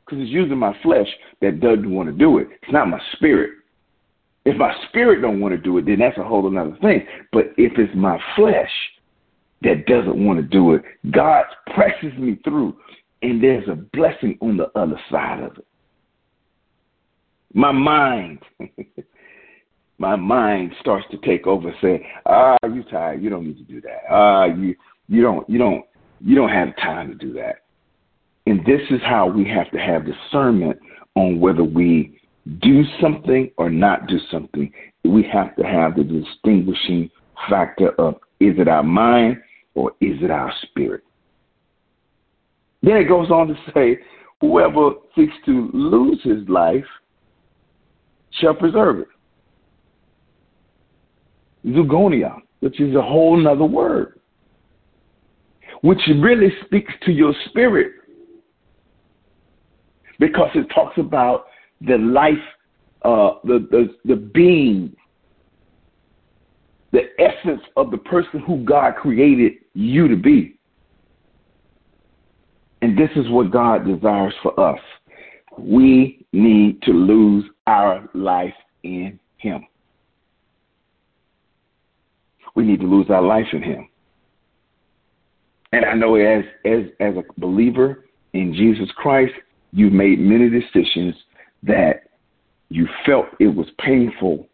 Because 0.05 0.23
it's 0.23 0.31
using 0.31 0.57
my 0.57 0.75
flesh 0.83 1.07
that 1.41 1.59
doesn't 1.59 1.89
want 1.89 2.09
to 2.09 2.13
do 2.13 2.37
it. 2.39 2.47
It's 2.61 2.71
not 2.71 2.89
my 2.89 3.01
spirit. 3.13 3.51
If 4.45 4.57
my 4.57 4.73
spirit 4.87 5.21
don't 5.21 5.41
want 5.41 5.53
to 5.53 5.57
do 5.57 5.77
it, 5.79 5.85
then 5.85 5.99
that's 5.99 6.17
a 6.19 6.23
whole 6.23 6.45
other 6.47 6.77
thing. 6.81 7.05
But 7.31 7.45
if 7.57 7.73
it's 7.77 7.93
my 7.95 8.19
flesh 8.35 8.69
that 9.63 9.87
doesn't 9.87 10.23
want 10.23 10.39
to 10.39 10.43
do 10.43 10.75
it, 10.75 10.83
God 11.11 11.45
presses 11.73 12.17
me 12.17 12.39
through, 12.43 12.77
and 13.23 13.41
there's 13.43 13.67
a 13.67 13.75
blessing 13.75 14.37
on 14.41 14.57
the 14.57 14.69
other 14.77 14.99
side 15.11 15.41
of 15.41 15.57
it. 15.57 15.65
My 17.53 17.71
mind, 17.71 18.39
my 19.97 20.15
mind 20.15 20.73
starts 20.79 21.07
to 21.09 21.17
take 21.17 21.47
over, 21.47 21.73
say, 21.81 22.05
"Ah, 22.27 22.57
you 22.65 22.83
tired? 22.83 23.23
You 23.23 23.31
don't 23.31 23.47
need 23.47 23.57
to 23.57 23.63
do 23.63 23.81
that. 23.81 24.01
Ah, 24.11 24.45
you 24.45 24.75
you 25.07 25.21
don't 25.21 25.49
you 25.49 25.57
don't 25.57 25.85
you 26.19 26.35
don't 26.35 26.49
have 26.49 26.75
time 26.77 27.07
to 27.07 27.15
do 27.15 27.33
that." 27.33 27.61
And 28.45 28.59
this 28.65 28.81
is 28.91 29.01
how 29.01 29.25
we 29.27 29.47
have 29.49 29.71
to 29.71 29.79
have 29.79 30.05
discernment 30.05 30.77
on 31.15 31.39
whether 31.39 31.63
we 31.63 32.19
do 32.59 32.83
something 33.01 33.51
or 33.57 33.69
not 33.69 34.07
do 34.07 34.17
something, 34.31 34.71
we 35.03 35.23
have 35.31 35.55
to 35.55 35.63
have 35.63 35.95
the 35.95 36.03
distinguishing 36.03 37.09
factor 37.49 37.89
of 37.99 38.15
is 38.39 38.55
it 38.57 38.67
our 38.67 38.83
mind 38.83 39.37
or 39.73 39.91
is 40.01 40.17
it 40.21 40.31
our 40.31 40.51
spirit? 40.63 41.03
Then 42.83 42.97
it 42.97 43.07
goes 43.07 43.31
on 43.31 43.47
to 43.47 43.55
say, 43.73 43.97
whoever 44.41 44.91
seeks 45.15 45.33
to 45.45 45.69
lose 45.73 46.21
his 46.23 46.47
life 46.47 46.85
shall 48.39 48.53
preserve 48.53 48.99
it. 48.99 49.07
Zugonia, 51.65 52.35
which 52.59 52.79
is 52.79 52.95
a 52.95 53.01
whole 53.01 53.37
nother 53.37 53.65
word, 53.65 54.19
which 55.81 56.01
really 56.19 56.49
speaks 56.65 56.93
to 57.05 57.11
your 57.11 57.33
spirit 57.49 57.91
because 60.19 60.49
it 60.53 60.67
talks 60.73 60.97
about 60.97 61.45
the 61.81 61.97
life, 61.97 62.33
uh, 63.03 63.35
the, 63.43 63.67
the, 63.71 63.95
the 64.05 64.15
being, 64.15 64.95
the 66.91 67.03
essence 67.19 67.61
of 67.75 67.91
the 67.91 67.97
person 67.97 68.39
who 68.41 68.63
God 68.63 68.95
created 68.95 69.53
you 69.73 70.07
to 70.07 70.15
be. 70.15 70.57
And 72.81 72.97
this 72.97 73.09
is 73.15 73.29
what 73.29 73.51
God 73.51 73.85
desires 73.85 74.33
for 74.41 74.57
us. 74.59 74.79
We 75.57 76.25
need 76.33 76.81
to 76.83 76.91
lose 76.91 77.45
our 77.67 78.07
life 78.13 78.53
in 78.83 79.19
Him. 79.37 79.65
We 82.55 82.63
need 82.63 82.79
to 82.79 82.85
lose 82.85 83.07
our 83.09 83.21
life 83.21 83.47
in 83.53 83.63
Him. 83.63 83.89
And 85.73 85.83
I 85.83 85.93
know 85.93 86.15
as 86.15 86.45
as 86.63 86.83
as 86.99 87.15
a 87.17 87.23
believer 87.39 88.05
in 88.33 88.53
Jesus 88.53 88.89
Christ, 88.95 89.33
you've 89.73 89.91
made 89.91 90.19
many 90.19 90.49
decisions 90.49 91.15
that 91.63 92.03
you 92.69 92.87
felt 93.05 93.27
it 93.39 93.47
was 93.47 93.67
painful, 93.79 94.47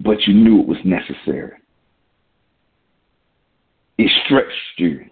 but 0.00 0.22
you 0.26 0.34
knew 0.34 0.60
it 0.60 0.66
was 0.66 0.78
necessary. 0.84 1.56
It 3.98 4.10
stretched 4.24 4.52
you. 4.78 5.06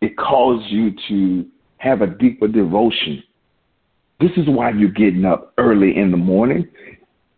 It 0.00 0.16
caused 0.16 0.66
you 0.70 0.92
to 1.08 1.46
have 1.78 2.02
a 2.02 2.06
deeper 2.06 2.48
devotion. 2.48 3.22
This 4.20 4.30
is 4.36 4.48
why 4.48 4.70
you're 4.70 4.90
getting 4.90 5.24
up 5.24 5.52
early 5.58 5.96
in 5.96 6.10
the 6.10 6.16
morning. 6.16 6.68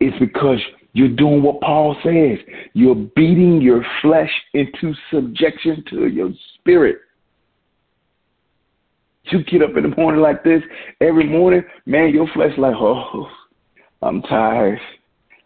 It's 0.00 0.19
because 0.19 0.59
you're 0.93 1.09
doing 1.09 1.43
what 1.43 1.61
Paul 1.61 1.97
says. 2.03 2.38
You're 2.73 2.95
beating 2.95 3.61
your 3.61 3.85
flesh 4.00 4.31
into 4.55 4.95
subjection 5.12 5.85
to 5.91 6.07
your 6.07 6.31
spirit. 6.55 6.99
You 9.30 9.44
get 9.44 9.62
up 9.62 9.76
in 9.76 9.82
the 9.82 9.97
morning 9.97 10.20
like 10.20 10.42
this 10.42 10.62
every 11.00 11.28
morning, 11.28 11.62
man, 11.87 12.14
your 12.14 12.28
flesh 12.35 12.52
like, 12.56 12.75
oh, 12.75 13.28
I'm 14.02 14.23
tired. 14.23 14.80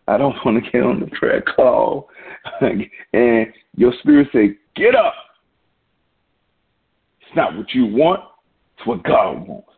I 0.08 0.18
don't 0.18 0.36
want 0.44 0.64
to 0.64 0.70
get 0.70 0.82
on 0.82 1.00
the 1.00 1.06
prayer 1.06 1.42
call. 1.42 2.08
and 2.60 3.46
your 3.76 3.92
spirit 4.00 4.28
say, 4.32 4.56
get 4.76 4.94
up. 4.94 5.14
It's 7.20 7.36
not 7.36 7.56
what 7.56 7.72
you 7.72 7.86
want, 7.86 8.20
it's 8.76 8.86
what 8.86 9.02
God 9.04 9.46
wants. 9.46 9.68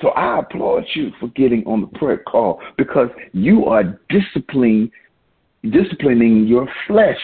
So 0.00 0.10
I 0.10 0.38
applaud 0.38 0.84
you 0.94 1.10
for 1.18 1.28
getting 1.28 1.64
on 1.66 1.80
the 1.80 1.98
prayer 1.98 2.18
call 2.18 2.60
because 2.76 3.08
you 3.32 3.66
are 3.66 3.98
disciplining 4.08 4.90
disciplining 5.70 6.46
your 6.46 6.68
flesh. 6.86 7.18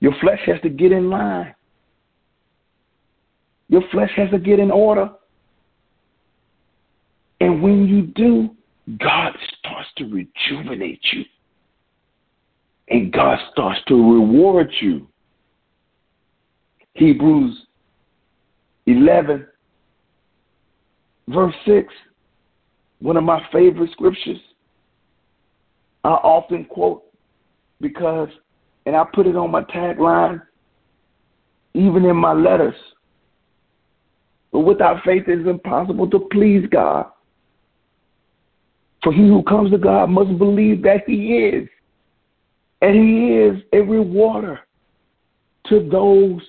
Your 0.00 0.12
flesh 0.20 0.40
has 0.46 0.60
to 0.62 0.70
get 0.70 0.92
in 0.92 1.10
line. 1.10 1.54
Your 3.70 3.82
flesh 3.92 4.10
has 4.16 4.28
to 4.30 4.38
get 4.38 4.58
in 4.58 4.72
order. 4.72 5.08
And 7.40 7.62
when 7.62 7.86
you 7.86 8.02
do, 8.02 8.50
God 8.98 9.32
starts 9.58 9.88
to 9.98 10.04
rejuvenate 10.04 11.00
you. 11.12 11.24
And 12.88 13.12
God 13.12 13.38
starts 13.52 13.80
to 13.86 13.94
reward 13.94 14.72
you. 14.80 15.06
Hebrews 16.94 17.64
11, 18.86 19.46
verse 21.28 21.54
6, 21.64 21.94
one 22.98 23.16
of 23.16 23.22
my 23.22 23.40
favorite 23.52 23.92
scriptures. 23.92 24.40
I 26.02 26.08
often 26.08 26.64
quote 26.64 27.04
because, 27.80 28.30
and 28.84 28.96
I 28.96 29.04
put 29.14 29.28
it 29.28 29.36
on 29.36 29.52
my 29.52 29.62
tagline, 29.62 30.42
even 31.74 32.04
in 32.04 32.16
my 32.16 32.32
letters. 32.32 32.74
But 34.52 34.60
without 34.60 35.04
faith, 35.04 35.24
it 35.28 35.40
is 35.40 35.46
impossible 35.46 36.08
to 36.10 36.28
please 36.30 36.66
God. 36.70 37.06
For 39.02 39.12
he 39.12 39.26
who 39.28 39.42
comes 39.44 39.70
to 39.70 39.78
God 39.78 40.10
must 40.10 40.36
believe 40.38 40.82
that 40.82 41.04
he 41.06 41.36
is. 41.36 41.68
And 42.82 42.94
he 42.94 43.36
is 43.36 43.62
a 43.72 43.80
rewarder 43.80 44.60
to 45.68 45.88
those 45.90 46.40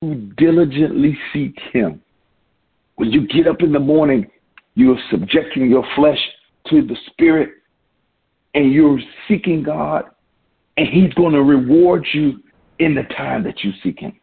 who 0.00 0.14
diligently 0.36 1.16
seek 1.32 1.58
him. 1.72 2.00
When 2.96 3.10
you 3.10 3.26
get 3.26 3.46
up 3.46 3.60
in 3.60 3.72
the 3.72 3.80
morning, 3.80 4.30
you're 4.74 4.98
subjecting 5.10 5.68
your 5.68 5.84
flesh 5.96 6.18
to 6.68 6.82
the 6.82 6.96
spirit 7.10 7.50
and 8.54 8.72
you're 8.72 8.98
seeking 9.28 9.62
God, 9.62 10.04
and 10.76 10.88
he's 10.88 11.12
going 11.14 11.32
to 11.32 11.42
reward 11.42 12.06
you 12.12 12.40
in 12.78 12.94
the 12.94 13.02
time 13.14 13.44
that 13.44 13.62
you 13.62 13.72
seek 13.82 14.00
him. 14.00 14.19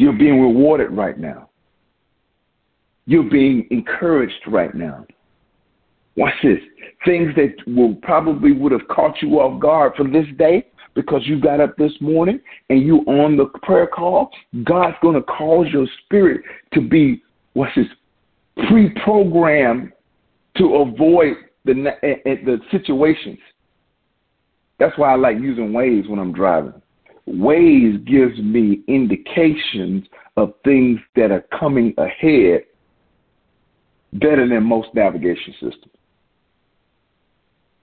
You're 0.00 0.14
being 0.14 0.40
rewarded 0.40 0.92
right 0.92 1.18
now. 1.18 1.50
You're 3.04 3.28
being 3.28 3.68
encouraged 3.70 4.40
right 4.46 4.74
now. 4.74 5.04
watch 6.16 6.32
this, 6.42 6.58
things 7.04 7.34
that 7.36 7.54
will 7.66 7.96
probably 7.96 8.52
would 8.52 8.72
have 8.72 8.88
caught 8.88 9.20
you 9.20 9.40
off 9.40 9.60
guard 9.60 9.92
for 9.98 10.04
this 10.04 10.24
day 10.38 10.66
because 10.94 11.20
you 11.26 11.38
got 11.38 11.60
up 11.60 11.76
this 11.76 11.92
morning 12.00 12.40
and 12.70 12.80
you 12.80 13.00
on 13.00 13.36
the 13.36 13.44
prayer 13.62 13.86
call, 13.86 14.30
God's 14.64 14.96
going 15.02 15.16
to 15.16 15.22
cause 15.22 15.66
your 15.70 15.86
spirit 16.06 16.40
to 16.72 16.80
be, 16.80 17.22
what's 17.52 17.74
this, 17.76 17.86
pre-programmed 18.68 19.92
to 20.56 20.76
avoid 20.76 21.34
the, 21.66 21.90
eh, 22.02 22.14
eh, 22.24 22.36
the 22.46 22.58
situations. 22.70 23.38
That's 24.78 24.96
why 24.96 25.12
I 25.12 25.16
like 25.16 25.36
using 25.38 25.72
Waze 25.72 26.08
when 26.08 26.18
I'm 26.18 26.32
driving. 26.32 26.80
Waze 27.28 28.04
gives 28.06 28.38
me 28.38 28.82
indications 28.88 30.06
of 30.36 30.54
things 30.64 30.98
that 31.16 31.30
are 31.30 31.44
coming 31.58 31.94
ahead 31.98 32.62
better 34.14 34.48
than 34.48 34.64
most 34.64 34.88
navigation 34.94 35.52
systems. 35.54 35.94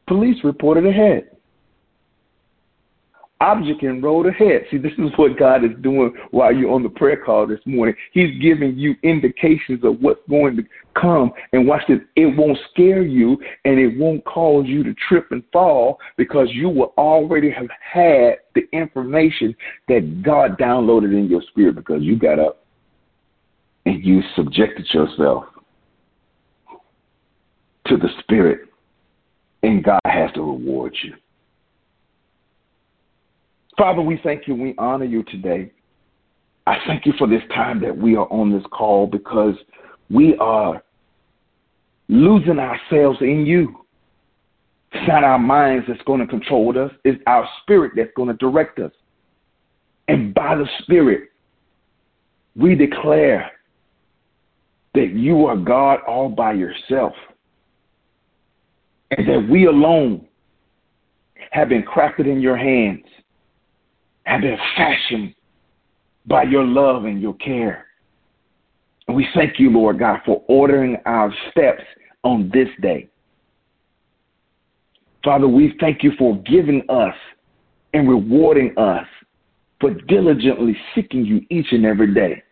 Police 0.08 0.38
reported 0.44 0.86
ahead 0.86 1.37
object 3.42 3.84
and 3.84 4.02
road 4.02 4.26
ahead. 4.26 4.64
See, 4.72 4.78
this 4.78 4.94
is 4.98 5.12
what 5.16 5.38
God 5.38 5.64
is 5.64 5.72
doing 5.82 6.14
while 6.32 6.54
you're 6.54 6.72
on 6.72 6.84
the 6.84 6.90
prayer 6.90 7.18
call 7.24 7.46
this 7.46 7.60
morning. 7.66 7.96
He's 8.12 8.40
giving 8.42 8.78
you 8.78 8.96
indications 9.04 9.84
of 9.84 10.02
what's 10.02 10.22
going 10.30 10.56
to 10.58 10.64
come. 11.00 11.32
And 11.54 11.68
watch 11.68 11.84
this, 11.88 12.00
it 12.16 12.36
won't 12.38 12.58
scare 12.72 13.04
you 13.04 13.38
and 13.66 13.80
it 13.80 13.98
won't 13.98 14.26
cause 14.26 14.66
you 14.66 14.84
to 14.84 14.94
trip 15.08 15.28
and 15.32 15.44
fall 15.54 16.00
because 16.18 16.48
you 16.52 16.70
will 16.70 16.94
already 16.98 17.52
have 17.52 17.68
had 17.80 18.38
the 18.56 18.64
information 18.74 19.56
that 19.88 20.24
God 20.24 20.58
downloaded 20.58 21.18
in 21.18 21.28
your 21.30 21.44
spirit 21.50 21.76
because 21.76 22.02
you 22.02 22.18
got 22.18 22.40
up 22.40 22.66
and 23.86 24.04
you 24.04 24.22
subjected 24.36 24.88
yourself 24.94 25.46
to 27.88 27.98
the 27.98 28.10
spirit 28.20 28.62
and 29.64 29.84
God 29.84 30.00
has 30.06 30.32
to 30.34 30.42
reward 30.42 30.96
you. 31.04 31.14
Father, 33.78 34.02
we 34.02 34.20
thank 34.24 34.48
you. 34.48 34.56
We 34.56 34.74
honor 34.78 35.06
you 35.06 35.24
today. 35.24 35.72
I 36.66 36.78
thank 36.86 37.06
you 37.06 37.14
for 37.18 37.28
this 37.28 37.44
time 37.54 37.80
that 37.82 37.96
we 37.96 38.16
are 38.16 38.28
on 38.32 38.52
this 38.52 38.64
call 38.72 39.08
because 39.08 39.56
we 40.10 40.36
are 40.38 40.84
losing 42.10 42.60
ourselves 42.60 43.20
in 43.22 43.46
you. 43.46 43.86
It's 44.92 45.08
not 45.08 45.24
our 45.24 45.40
minds 45.40 45.86
that's 45.88 46.02
going 46.04 46.22
to 46.22 46.28
control 46.28 46.78
us, 46.78 46.92
it's 47.04 47.22
our 47.28 47.48
spirit 47.62 47.94
that's 47.96 48.12
going 48.16 48.30
to 48.30 48.36
direct 48.36 48.80
us. 48.80 48.92
And 50.08 50.34
by 50.34 50.56
the 50.56 50.66
Spirit, 50.82 51.30
we 52.56 52.74
declare 52.76 53.52
that 54.94 55.12
you 55.14 55.46
are 55.46 55.58
God 55.58 56.00
all 56.08 56.30
by 56.30 56.54
yourself 56.54 57.14
and 59.12 59.28
that 59.28 59.48
we 59.50 59.66
alone 59.66 60.26
have 61.52 61.70
been 61.70 61.84
crafted 61.84 62.26
in 62.26 62.40
your 62.40 62.58
hands 62.58 63.04
have 64.28 64.42
been 64.42 64.58
fashioned 64.76 65.34
by 66.26 66.44
your 66.44 66.66
love 66.66 67.06
and 67.06 67.22
your 67.22 67.34
care. 67.36 67.88
And 69.08 69.16
we 69.16 69.26
thank 69.34 69.58
you, 69.58 69.72
Lord 69.72 70.00
God, 70.00 70.20
for 70.26 70.44
ordering 70.48 70.98
our 71.06 71.34
steps 71.50 71.84
on 72.24 72.52
this 72.54 72.68
day. 72.82 73.08
Father, 75.24 75.48
we 75.48 75.76
thank 75.80 76.04
you 76.04 76.12
for 76.20 76.38
giving 76.44 76.84
us 76.90 77.16
and 77.94 78.10
rewarding 78.10 78.78
us 78.78 79.08
for 79.80 79.92
diligently 79.92 80.76
seeking 80.94 81.26
you 81.26 81.42
each 81.50 81.68
and 81.72 81.86
every 81.86 82.14
day. 82.14 82.44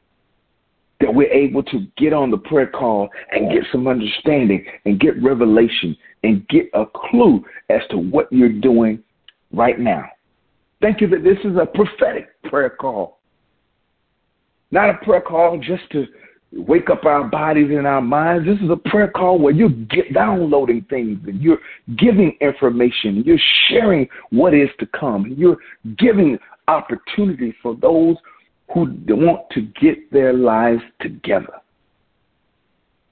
That 1.01 1.13
we're 1.13 1.31
able 1.31 1.61
to 1.63 1.85
get 1.97 2.13
on 2.13 2.31
the 2.31 2.37
prayer 2.37 2.67
call 2.67 3.09
and 3.31 3.51
get 3.51 3.63
some 3.69 3.87
understanding 3.87 4.65
and 4.85 4.97
get 4.97 5.21
revelation 5.21 5.97
and 6.23 6.47
get 6.47 6.69
a 6.73 6.85
clue 6.85 7.43
as 7.69 7.81
to 7.89 7.97
what 7.97 8.31
you're 8.31 8.47
doing 8.47 9.03
right 9.51 9.77
now. 9.77 10.05
Thank 10.81 11.01
you 11.01 11.07
that 11.07 11.23
this 11.23 11.37
is 11.43 11.57
a 11.57 11.65
prophetic 11.65 12.41
prayer 12.43 12.69
call. 12.69 13.19
Not 14.71 14.89
a 14.89 14.95
prayer 15.05 15.21
call 15.21 15.57
just 15.57 15.89
to 15.91 16.05
wake 16.51 16.89
up 16.89 17.05
our 17.05 17.23
bodies 17.25 17.69
and 17.69 17.85
our 17.85 18.01
minds. 18.01 18.45
This 18.45 18.59
is 18.59 18.69
a 18.69 18.89
prayer 18.89 19.09
call 19.09 19.39
where 19.39 19.53
you're 19.53 19.69
downloading 20.13 20.85
things 20.89 21.19
and 21.27 21.41
you're 21.41 21.59
giving 21.97 22.37
information. 22.41 23.23
You're 23.25 23.37
sharing 23.69 24.07
what 24.31 24.53
is 24.53 24.69
to 24.79 24.85
come. 24.87 25.33
You're 25.37 25.57
giving 25.97 26.37
opportunity 26.67 27.53
for 27.61 27.75
those 27.75 28.15
who 28.73 28.87
want 29.07 29.49
to 29.51 29.61
get 29.81 30.11
their 30.11 30.33
lives 30.33 30.81
together. 31.01 31.53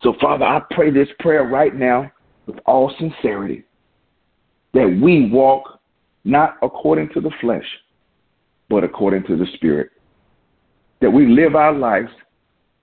So, 0.01 0.15
Father, 0.19 0.45
I 0.45 0.61
pray 0.71 0.91
this 0.91 1.07
prayer 1.19 1.43
right 1.43 1.75
now 1.75 2.11
with 2.45 2.57
all 2.65 2.93
sincerity 2.99 3.63
that 4.73 4.99
we 5.01 5.29
walk 5.29 5.79
not 6.23 6.57
according 6.61 7.09
to 7.09 7.21
the 7.21 7.31
flesh, 7.41 7.65
but 8.69 8.83
according 8.83 9.23
to 9.23 9.35
the 9.35 9.45
Spirit. 9.55 9.91
That 11.01 11.11
we 11.11 11.27
live 11.27 11.55
our 11.55 11.73
lives 11.73 12.11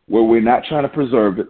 where 0.06 0.22
we're 0.22 0.42
not 0.42 0.64
trying 0.64 0.82
to 0.82 0.88
preserve 0.88 1.38
it. 1.38 1.46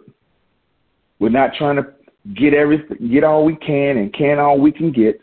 We're 1.19 1.31
not 1.31 1.51
trying 1.59 1.77
to 1.77 1.87
get 2.35 2.55
everything, 2.55 3.11
get 3.11 3.25
all 3.25 3.45
we 3.45 3.57
can 3.57 3.97
and 3.97 4.13
can 4.13 4.39
all 4.39 4.59
we 4.61 4.71
can 4.71 4.93
get, 4.93 5.21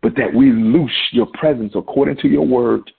but 0.00 0.14
that 0.16 0.32
we 0.34 0.50
loose 0.50 0.90
your 1.12 1.26
presence 1.34 1.72
according 1.74 2.16
to 2.18 2.28
your 2.28 2.46
word. 2.46 2.90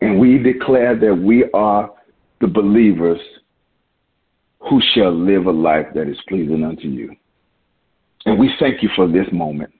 And 0.00 0.18
we 0.18 0.38
declare 0.38 0.98
that 0.98 1.14
we 1.14 1.44
are 1.52 1.90
the 2.40 2.46
believers 2.46 3.20
who 4.60 4.80
shall 4.94 5.12
live 5.12 5.46
a 5.46 5.50
life 5.50 5.86
that 5.94 6.08
is 6.08 6.16
pleasing 6.28 6.64
unto 6.64 6.88
you. 6.88 7.14
And 8.24 8.38
we 8.38 8.50
thank 8.58 8.82
you 8.82 8.88
for 8.96 9.06
this 9.06 9.26
moment 9.32 9.72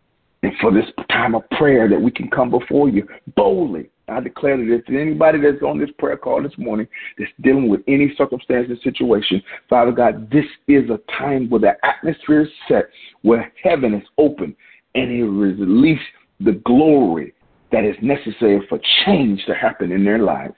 and 0.43 0.53
for 0.61 0.73
this 0.73 0.87
time 1.11 1.35
of 1.35 1.49
prayer 1.51 1.89
that 1.89 2.01
we 2.01 2.11
can 2.11 2.29
come 2.31 2.51
before 2.51 2.89
you 2.89 3.07
boldly. 3.37 3.91
I 4.09 4.21
declare 4.21 4.57
that 4.57 4.73
if 4.73 4.89
anybody 4.89 5.39
that's 5.41 5.63
on 5.63 5.79
this 5.79 5.91
prayer 5.99 6.17
call 6.17 6.43
this 6.43 6.57
morning 6.59 6.89
that's 7.17 7.31
dealing 7.43 7.69
with 7.69 7.81
any 7.87 8.13
circumstance 8.17 8.67
and 8.69 8.79
situation, 8.83 9.43
Father 9.69 9.93
God, 9.93 10.31
this 10.31 10.47
is 10.67 10.91
a 10.91 10.99
time 11.19 11.49
where 11.49 11.61
the 11.61 11.73
atmosphere 11.85 12.43
is 12.43 12.49
set, 12.67 12.87
where 13.23 13.53
heaven 13.63 13.95
is 13.95 14.03
open, 14.19 14.57
and 14.95 15.13
it 15.13 15.25
releases 15.25 16.05
the 16.41 16.61
glory 16.65 17.35
that 17.71 17.85
is 17.85 17.95
necessary 18.03 18.67
for 18.69 18.81
change 19.05 19.45
to 19.47 19.55
happen 19.55 19.93
in 19.93 20.05
their 20.05 20.19
lives. 20.19 20.55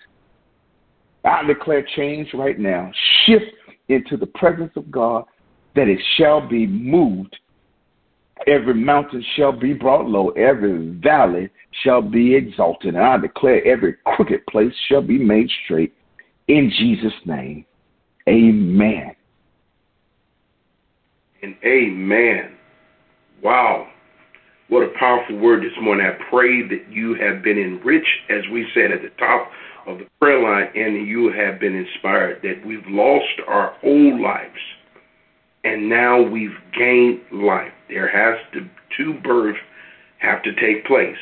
I 1.24 1.44
declare 1.46 1.86
change 1.94 2.28
right 2.32 2.58
now. 2.58 2.90
Shift 3.26 3.52
into 3.88 4.16
the 4.16 4.26
presence 4.26 4.72
of 4.76 4.90
God 4.90 5.24
that 5.74 5.88
it 5.88 6.00
shall 6.16 6.46
be 6.46 6.66
moved 6.66 7.36
Every 8.46 8.74
mountain 8.74 9.24
shall 9.36 9.52
be 9.52 9.72
brought 9.72 10.06
low, 10.06 10.30
every 10.30 10.98
valley 10.98 11.50
shall 11.84 12.02
be 12.02 12.34
exalted. 12.34 12.94
And 12.94 13.04
I 13.04 13.16
declare 13.18 13.64
every 13.66 13.94
crooked 14.04 14.46
place 14.46 14.72
shall 14.88 15.02
be 15.02 15.18
made 15.18 15.48
straight. 15.64 15.94
In 16.48 16.72
Jesus' 16.76 17.12
name, 17.24 17.64
amen. 18.28 19.14
And 21.42 21.54
amen. 21.64 22.56
Wow. 23.42 23.88
What 24.68 24.84
a 24.84 24.92
powerful 24.98 25.38
word 25.38 25.62
this 25.62 25.76
morning. 25.80 26.06
I 26.06 26.16
pray 26.30 26.66
that 26.66 26.90
you 26.90 27.14
have 27.14 27.42
been 27.42 27.58
enriched, 27.58 28.08
as 28.30 28.42
we 28.52 28.66
said 28.74 28.90
at 28.90 29.02
the 29.02 29.10
top 29.18 29.50
of 29.86 29.98
the 29.98 30.06
prayer 30.20 30.40
line, 30.40 30.70
and 30.74 31.06
you 31.06 31.32
have 31.32 31.60
been 31.60 31.74
inspired, 31.74 32.40
that 32.42 32.64
we've 32.64 32.86
lost 32.86 33.40
our 33.46 33.74
old 33.82 34.20
lives 34.20 34.52
and 35.64 35.88
now 35.88 36.20
we've 36.20 36.56
gained 36.76 37.20
life. 37.32 37.72
There 37.88 38.08
has 38.08 38.38
to 38.52 38.68
two 38.96 39.14
births 39.22 39.58
have 40.18 40.42
to 40.42 40.54
take 40.54 40.84
place. 40.86 41.16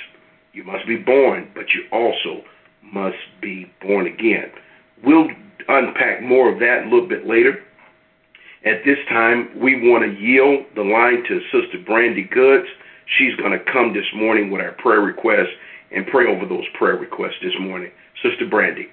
You 0.53 0.65
must 0.65 0.87
be 0.87 0.97
born, 0.97 1.51
but 1.55 1.67
you 1.75 1.85
also 1.93 2.43
must 2.83 3.17
be 3.41 3.71
born 3.81 4.07
again. 4.07 4.51
We'll 5.05 5.29
unpack 5.69 6.23
more 6.23 6.53
of 6.53 6.59
that 6.61 6.83
a 6.83 6.91
little 6.91 7.09
bit 7.09 7.27
later. 7.27 7.63
At 8.65 8.85
this 8.85 8.99
time, 9.09 9.49
we 9.59 9.89
want 9.89 10.05
to 10.05 10.21
yield 10.21 10.67
the 10.75 10.83
line 10.83 11.25
to 11.29 11.41
Sister 11.53 11.79
Brandy 11.87 12.25
Goods. 12.25 12.67
She's 13.19 13.35
going 13.37 13.53
to 13.53 13.73
come 13.73 13.95
this 13.95 14.07
morning 14.15 14.51
with 14.51 14.61
our 14.61 14.73
prayer 14.73 15.01
requests 15.01 15.55
and 15.93 16.07
pray 16.07 16.27
over 16.27 16.47
those 16.47 16.67
prayer 16.75 16.97
requests 16.97 17.41
this 17.43 17.55
morning. 17.59 17.91
Sister 18.23 18.47
Brandy. 18.47 18.89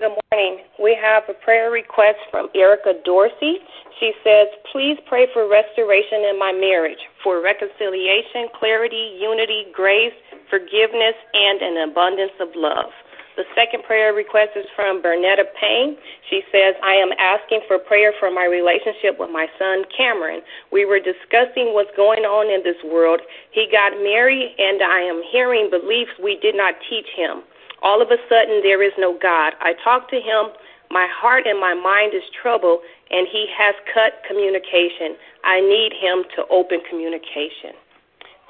Good 0.00 0.10
morning. 0.32 0.66
We 0.82 0.98
have 1.00 1.22
a 1.28 1.34
prayer 1.34 1.70
request 1.70 2.18
from 2.28 2.48
Erica 2.52 2.94
Dorsey. 3.04 3.62
She 4.00 4.10
says, 4.24 4.48
Please 4.72 4.98
pray 5.06 5.28
for 5.32 5.46
restoration 5.48 6.26
in 6.26 6.36
my 6.36 6.50
marriage, 6.50 6.98
for 7.22 7.40
reconciliation, 7.40 8.50
clarity, 8.58 9.14
unity, 9.22 9.70
grace, 9.72 10.12
forgiveness, 10.50 11.14
and 11.32 11.62
an 11.62 11.88
abundance 11.88 12.34
of 12.40 12.48
love. 12.56 12.90
The 13.36 13.44
second 13.54 13.84
prayer 13.84 14.12
request 14.12 14.58
is 14.58 14.66
from 14.74 15.00
Bernetta 15.00 15.46
Payne. 15.54 15.96
She 16.28 16.42
says, 16.50 16.74
I 16.82 16.94
am 16.98 17.14
asking 17.18 17.62
for 17.68 17.78
prayer 17.78 18.12
for 18.18 18.32
my 18.32 18.46
relationship 18.46 19.22
with 19.22 19.30
my 19.30 19.46
son, 19.58 19.84
Cameron. 19.96 20.42
We 20.72 20.84
were 20.84 20.98
discussing 20.98 21.70
what's 21.70 21.94
going 21.96 22.26
on 22.26 22.50
in 22.50 22.66
this 22.66 22.82
world. 22.82 23.20
He 23.52 23.70
got 23.70 23.94
married, 24.02 24.58
and 24.58 24.82
I 24.82 25.06
am 25.06 25.22
hearing 25.30 25.70
beliefs 25.70 26.18
we 26.18 26.34
did 26.42 26.56
not 26.56 26.74
teach 26.90 27.06
him. 27.14 27.46
All 27.82 28.00
of 28.00 28.10
a 28.10 28.16
sudden, 28.28 28.62
there 28.62 28.82
is 28.82 28.92
no 28.98 29.18
God. 29.20 29.52
I 29.60 29.74
talk 29.82 30.08
to 30.10 30.16
him. 30.16 30.52
My 30.90 31.08
heart 31.10 31.46
and 31.46 31.60
my 31.60 31.74
mind 31.74 32.14
is 32.14 32.22
troubled, 32.40 32.80
and 33.10 33.26
he 33.30 33.46
has 33.56 33.74
cut 33.92 34.22
communication. 34.26 35.16
I 35.44 35.60
need 35.60 35.92
him 35.92 36.24
to 36.36 36.46
open 36.50 36.80
communication. 36.88 37.72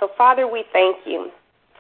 So, 0.01 0.11
Father, 0.19 0.47
we 0.47 0.65
thank 0.73 0.97
you. 1.07 1.31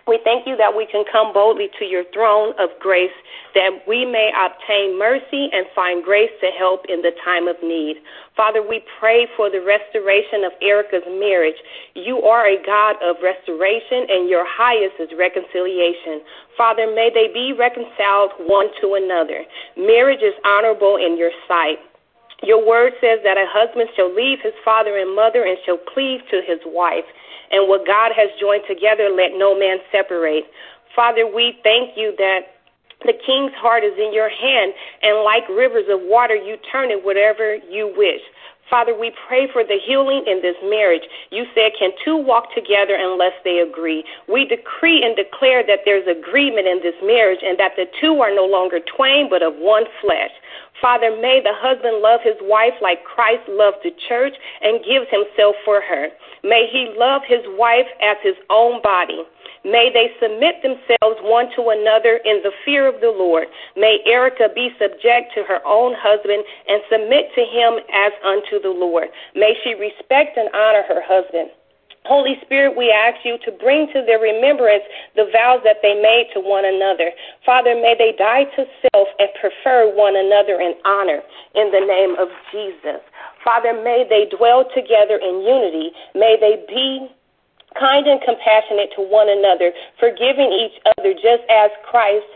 We 0.06 0.20
thank 0.22 0.46
you 0.46 0.56
that 0.56 0.76
we 0.76 0.86
can 0.86 1.04
come 1.10 1.32
boldly 1.32 1.68
to 1.78 1.84
your 1.84 2.04
throne 2.12 2.52
of 2.58 2.68
grace 2.78 3.14
that 3.54 3.86
we 3.86 4.04
may 4.04 4.30
obtain 4.34 4.98
mercy 4.98 5.48
and 5.52 5.64
find 5.74 6.02
grace 6.02 6.30
to 6.40 6.50
help 6.58 6.84
in 6.88 7.02
the 7.02 7.12
time 7.24 7.46
of 7.48 7.56
need. 7.62 7.96
Father, 8.36 8.60
we 8.60 8.82
pray 8.98 9.26
for 9.36 9.48
the 9.48 9.62
restoration 9.62 10.44
of 10.44 10.52
Erica's 10.60 11.06
marriage. 11.06 11.56
You 11.94 12.22
are 12.22 12.46
a 12.46 12.58
God 12.66 12.96
of 13.00 13.16
restoration, 13.22 14.06
and 14.10 14.28
your 14.28 14.44
highest 14.44 14.98
is 14.98 15.08
reconciliation. 15.16 16.20
Father, 16.58 16.90
may 16.90 17.10
they 17.14 17.32
be 17.32 17.54
reconciled 17.54 18.32
one 18.40 18.68
to 18.82 18.94
another. 18.94 19.44
Marriage 19.78 20.22
is 20.22 20.34
honorable 20.44 20.96
in 20.96 21.16
your 21.16 21.32
sight. 21.46 21.78
Your 22.42 22.60
word 22.60 22.92
says 23.00 23.20
that 23.22 23.38
a 23.38 23.46
husband 23.48 23.88
shall 23.96 24.12
leave 24.12 24.38
his 24.42 24.52
father 24.64 24.98
and 24.98 25.14
mother 25.14 25.44
and 25.44 25.56
shall 25.64 25.78
cleave 25.78 26.20
to 26.30 26.42
his 26.44 26.58
wife 26.66 27.06
and 27.50 27.68
what 27.68 27.86
God 27.86 28.12
has 28.16 28.28
joined 28.40 28.64
together, 28.68 29.10
let 29.10 29.32
no 29.36 29.58
man 29.58 29.78
separate. 29.90 30.44
Father, 30.94 31.26
we 31.26 31.58
thank 31.62 31.96
you 31.96 32.14
that 32.18 32.54
the 33.04 33.12
king's 33.26 33.52
heart 33.54 33.84
is 33.84 33.92
in 33.98 34.14
your 34.14 34.30
hand, 34.30 34.72
and 35.02 35.24
like 35.24 35.48
rivers 35.48 35.84
of 35.88 36.00
water, 36.02 36.34
you 36.34 36.56
turn 36.70 36.90
it 36.90 37.04
whatever 37.04 37.56
you 37.68 37.92
wish. 37.96 38.20
Father, 38.70 38.98
we 38.98 39.12
pray 39.28 39.46
for 39.52 39.62
the 39.62 39.78
healing 39.84 40.24
in 40.26 40.40
this 40.40 40.56
marriage. 40.64 41.02
You 41.30 41.44
said, 41.54 41.72
Can 41.78 41.90
two 42.02 42.16
walk 42.16 42.54
together 42.54 42.96
unless 42.98 43.34
they 43.44 43.58
agree? 43.58 44.04
We 44.26 44.46
decree 44.46 45.04
and 45.04 45.14
declare 45.14 45.62
that 45.66 45.80
there's 45.84 46.06
agreement 46.08 46.66
in 46.66 46.80
this 46.82 46.94
marriage 47.02 47.40
and 47.44 47.58
that 47.58 47.76
the 47.76 47.86
two 48.00 48.20
are 48.22 48.34
no 48.34 48.46
longer 48.46 48.80
twain, 48.80 49.28
but 49.28 49.42
of 49.42 49.54
one 49.56 49.84
flesh. 50.00 50.32
Father, 50.80 51.10
may 51.10 51.40
the 51.40 51.54
husband 51.54 52.02
love 52.02 52.20
his 52.22 52.36
wife 52.42 52.74
like 52.82 53.04
Christ 53.04 53.46
loved 53.48 53.78
the 53.84 53.94
church 54.08 54.34
and 54.60 54.84
gives 54.84 55.06
himself 55.10 55.56
for 55.64 55.80
her. 55.80 56.08
May 56.42 56.68
he 56.70 56.92
love 56.98 57.22
his 57.26 57.42
wife 57.56 57.86
as 58.02 58.16
his 58.22 58.36
own 58.50 58.82
body. 58.82 59.22
May 59.64 59.88
they 59.88 60.12
submit 60.20 60.60
themselves 60.60 61.16
one 61.24 61.48
to 61.56 61.72
another 61.72 62.20
in 62.24 62.42
the 62.44 62.52
fear 62.64 62.86
of 62.86 63.00
the 63.00 63.08
Lord. 63.08 63.48
May 63.76 64.00
Erica 64.04 64.48
be 64.54 64.68
subject 64.78 65.32
to 65.34 65.44
her 65.44 65.64
own 65.64 65.94
husband 65.96 66.44
and 66.68 66.82
submit 66.92 67.32
to 67.34 67.44
him 67.48 67.80
as 67.88 68.12
unto 68.20 68.60
the 68.60 68.74
Lord. 68.74 69.08
May 69.34 69.54
she 69.64 69.72
respect 69.72 70.36
and 70.36 70.52
honor 70.52 70.84
her 70.84 71.00
husband. 71.00 71.48
Holy 72.04 72.36
Spirit, 72.44 72.76
we 72.76 72.92
ask 72.92 73.24
you 73.24 73.38
to 73.44 73.50
bring 73.52 73.88
to 73.94 74.04
their 74.04 74.18
remembrance 74.18 74.84
the 75.16 75.24
vows 75.32 75.60
that 75.64 75.80
they 75.80 75.94
made 75.96 76.28
to 76.34 76.40
one 76.40 76.64
another. 76.64 77.10
Father, 77.46 77.74
may 77.74 77.96
they 77.96 78.12
die 78.12 78.44
to 78.56 78.66
self 78.92 79.08
and 79.18 79.28
prefer 79.40 79.88
one 79.88 80.14
another 80.14 80.60
in 80.60 80.74
honor 80.84 81.24
in 81.54 81.72
the 81.72 81.80
name 81.80 82.12
of 82.20 82.28
Jesus. 82.52 83.00
Father, 83.42 83.72
may 83.72 84.04
they 84.04 84.28
dwell 84.36 84.68
together 84.74 85.16
in 85.16 85.40
unity. 85.40 85.92
May 86.14 86.36
they 86.36 86.60
be 86.68 87.08
kind 87.78 88.06
and 88.06 88.20
compassionate 88.20 88.92
to 88.96 89.02
one 89.02 89.28
another, 89.28 89.72
forgiving 89.98 90.52
each 90.52 90.76
other 90.96 91.14
just 91.14 91.42
as 91.48 91.70
Christ 91.88 92.28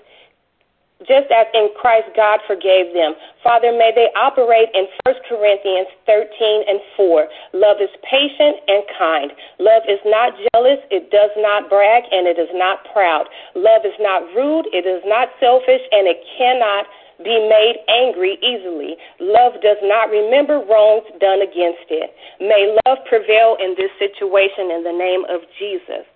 just 1.06 1.30
as 1.30 1.46
in 1.54 1.70
Christ 1.78 2.10
God 2.18 2.40
forgave 2.46 2.90
them. 2.90 3.14
Father, 3.42 3.70
may 3.70 3.94
they 3.94 4.10
operate 4.18 4.68
in 4.74 4.90
1 5.06 5.14
Corinthians 5.30 5.86
13 6.06 6.26
and 6.66 6.80
4. 6.98 7.28
Love 7.54 7.78
is 7.78 7.92
patient 8.02 8.58
and 8.66 8.82
kind. 8.98 9.30
Love 9.62 9.86
is 9.86 10.02
not 10.02 10.34
jealous, 10.50 10.82
it 10.90 11.10
does 11.14 11.30
not 11.38 11.70
brag, 11.70 12.02
and 12.10 12.26
it 12.26 12.38
is 12.38 12.50
not 12.50 12.82
proud. 12.90 13.30
Love 13.54 13.86
is 13.86 13.94
not 14.02 14.26
rude, 14.34 14.66
it 14.74 14.90
is 14.90 15.02
not 15.06 15.30
selfish, 15.38 15.82
and 15.94 16.10
it 16.10 16.18
cannot 16.34 16.86
be 17.22 17.34
made 17.46 17.82
angry 17.90 18.38
easily. 18.42 18.94
Love 19.18 19.58
does 19.62 19.78
not 19.82 20.10
remember 20.10 20.62
wrongs 20.62 21.06
done 21.18 21.42
against 21.42 21.86
it. 21.90 22.14
May 22.38 22.74
love 22.86 22.98
prevail 23.06 23.56
in 23.58 23.74
this 23.74 23.90
situation 23.98 24.70
in 24.70 24.82
the 24.82 24.94
name 24.94 25.26
of 25.26 25.42
Jesus. 25.58 26.06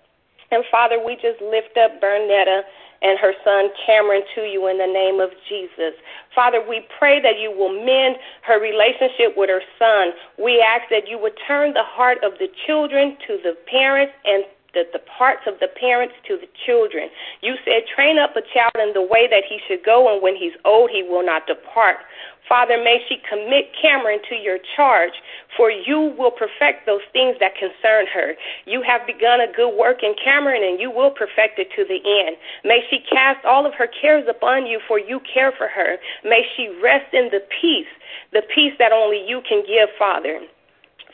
And 0.51 0.63
Father, 0.69 1.03
we 1.03 1.15
just 1.15 1.41
lift 1.41 1.75
up 1.81 1.99
Bernetta 1.99 2.61
and 3.03 3.19
her 3.19 3.33
son 3.43 3.69
Cameron 3.85 4.23
to 4.33 4.41
you 4.41 4.67
in 4.67 4.77
the 4.77 4.87
name 4.87 5.19
of 5.19 5.29
Jesus. 5.47 5.93
Father, 6.33 6.63
we 6.63 6.87
pray 6.97 7.21
that 7.21 7.37
you 7.37 7.51
will 7.51 7.71
mend 7.71 8.15
her 8.47 8.59
relationship 8.59 9.35
with 9.35 9.49
her 9.49 9.61
son. 9.77 10.15
We 10.39 10.63
ask 10.63 10.89
that 10.89 11.07
you 11.07 11.19
would 11.19 11.37
turn 11.45 11.73
the 11.73 11.83
heart 11.83 12.23
of 12.23 12.39
the 12.39 12.47
children 12.65 13.17
to 13.27 13.37
the 13.43 13.55
parents 13.69 14.13
and 14.25 14.45
the, 14.73 14.83
the 14.91 15.03
parts 15.05 15.43
of 15.45 15.59
the 15.59 15.67
parents 15.67 16.15
to 16.27 16.37
the 16.37 16.49
children. 16.65 17.09
You 17.41 17.55
said, 17.63 17.85
train 17.93 18.17
up 18.17 18.35
a 18.35 18.41
child 18.41 18.73
in 18.81 18.93
the 18.93 19.05
way 19.05 19.27
that 19.29 19.43
he 19.47 19.59
should 19.67 19.85
go, 19.85 20.11
and 20.11 20.21
when 20.21 20.35
he's 20.35 20.53
old, 20.65 20.89
he 20.89 21.03
will 21.03 21.25
not 21.25 21.45
depart. 21.45 21.97
Father, 22.47 22.77
may 22.77 22.99
she 23.07 23.17
commit 23.27 23.71
Cameron 23.79 24.19
to 24.29 24.35
your 24.35 24.57
charge, 24.75 25.13
for 25.55 25.71
you 25.71 26.13
will 26.17 26.31
perfect 26.31 26.85
those 26.85 27.01
things 27.11 27.37
that 27.39 27.55
concern 27.55 28.05
her. 28.13 28.35
You 28.65 28.81
have 28.81 29.07
begun 29.07 29.39
a 29.39 29.51
good 29.51 29.75
work 29.77 30.03
in 30.03 30.13
Cameron, 30.21 30.63
and 30.63 30.79
you 30.79 30.91
will 30.91 31.11
perfect 31.11 31.59
it 31.59 31.69
to 31.75 31.85
the 31.85 32.01
end. 32.03 32.35
May 32.63 32.81
she 32.89 32.99
cast 33.09 33.45
all 33.45 33.65
of 33.65 33.73
her 33.75 33.87
cares 33.87 34.27
upon 34.27 34.65
you, 34.65 34.79
for 34.87 34.99
you 34.99 35.21
care 35.21 35.51
for 35.51 35.67
her. 35.67 35.97
May 36.23 36.43
she 36.55 36.67
rest 36.83 37.13
in 37.13 37.29
the 37.31 37.41
peace, 37.61 37.91
the 38.31 38.43
peace 38.53 38.73
that 38.77 38.91
only 38.91 39.23
you 39.25 39.41
can 39.47 39.63
give, 39.65 39.89
Father. 39.97 40.41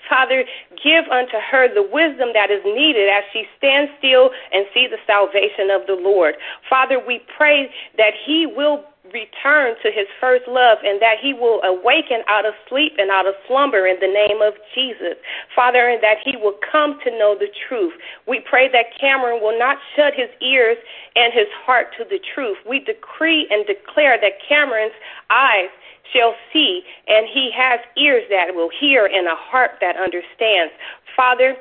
Father, 0.10 0.44
give 0.84 1.06
unto 1.12 1.38
her 1.38 1.72
the 1.72 1.84
wisdom 1.84 2.30
that 2.34 2.50
is 2.50 2.66
needed 2.66 3.10
as 3.10 3.24
she 3.32 3.46
stands 3.58 3.92
still 4.00 4.32
and 4.52 4.66
see 4.74 4.88
the 4.90 4.98
salvation 5.06 5.70
of 5.70 5.86
the 5.86 5.94
Lord. 5.94 6.36
Father, 6.68 7.00
we 7.00 7.22
pray 7.38 7.70
that 7.98 8.14
he 8.26 8.48
will 8.48 8.84
return 9.14 9.76
to 9.84 9.92
his 9.92 10.08
first 10.20 10.48
love 10.48 10.80
and 10.84 11.02
that 11.02 11.18
he 11.22 11.34
will 11.34 11.62
awaken 11.64 12.22
out 12.28 12.46
of 12.46 12.54
sleep 12.68 12.94
and 12.98 13.10
out 13.12 13.28
of 13.28 13.36
slumber 13.48 13.88
in 13.88 13.98
the 14.00 14.08
name 14.08 14.42
of 14.42 14.54
Jesus. 14.74 15.16
Father, 15.56 15.88
and 15.88 16.02
that 16.04 16.18
he 16.24 16.38
will 16.38 16.56
come 16.72 17.00
to 17.04 17.12
know 17.12 17.36
the 17.38 17.50
truth. 17.68 17.94
We 18.28 18.40
pray 18.40 18.70
that 18.72 18.98
Cameron 19.00 19.42
will 19.42 19.58
not 19.58 19.78
shut 19.96 20.14
his 20.14 20.30
ears 20.42 20.78
and 21.16 21.34
his 21.34 21.48
heart 21.66 21.88
to 21.98 22.04
the 22.04 22.20
truth. 22.34 22.58
We 22.68 22.80
decree 22.80 23.48
and 23.52 23.66
declare 23.66 24.20
that 24.22 24.42
Cameron's 24.48 24.94
eyes 25.30 25.70
shall 26.14 26.34
see 26.52 26.82
and 27.08 27.28
he 27.28 27.52
has 27.56 27.80
ears 27.98 28.24
that 28.30 28.56
will 28.56 28.70
hear 28.70 29.06
and 29.06 29.28
a 29.28 29.36
heart 29.36 29.72
that 29.82 29.96
understands. 29.98 30.74
Father, 31.16 31.56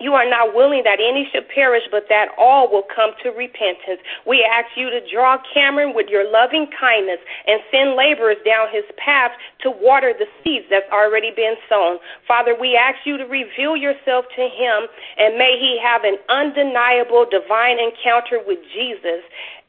you 0.00 0.14
are 0.14 0.28
not 0.28 0.54
willing 0.54 0.82
that 0.84 0.98
any 0.98 1.28
should 1.30 1.46
perish, 1.48 1.84
but 1.90 2.06
that 2.08 2.28
all 2.38 2.72
will 2.72 2.84
come 2.88 3.10
to 3.22 3.30
repentance. 3.30 4.00
We 4.26 4.42
ask 4.42 4.72
you 4.76 4.88
to 4.88 5.00
draw 5.12 5.36
Cameron 5.52 5.94
with 5.94 6.08
your 6.08 6.24
loving 6.24 6.68
kindness 6.72 7.20
and 7.46 7.60
send 7.70 7.94
laborers 7.94 8.40
down 8.44 8.68
his 8.72 8.84
path 8.96 9.32
to 9.60 9.70
water 9.70 10.14
the 10.16 10.26
seeds 10.42 10.64
that's 10.70 10.90
already 10.90 11.30
been 11.36 11.54
sown. 11.68 11.98
Father, 12.26 12.56
we 12.58 12.76
ask 12.80 13.04
you 13.04 13.18
to 13.18 13.24
reveal 13.24 13.76
yourself 13.76 14.24
to 14.36 14.42
him, 14.48 14.88
and 15.18 15.36
may 15.36 15.60
he 15.60 15.78
have 15.82 16.02
an 16.04 16.16
undeniable 16.28 17.26
divine 17.28 17.78
encounter 17.78 18.40
with 18.46 18.58
Jesus. 18.72 19.20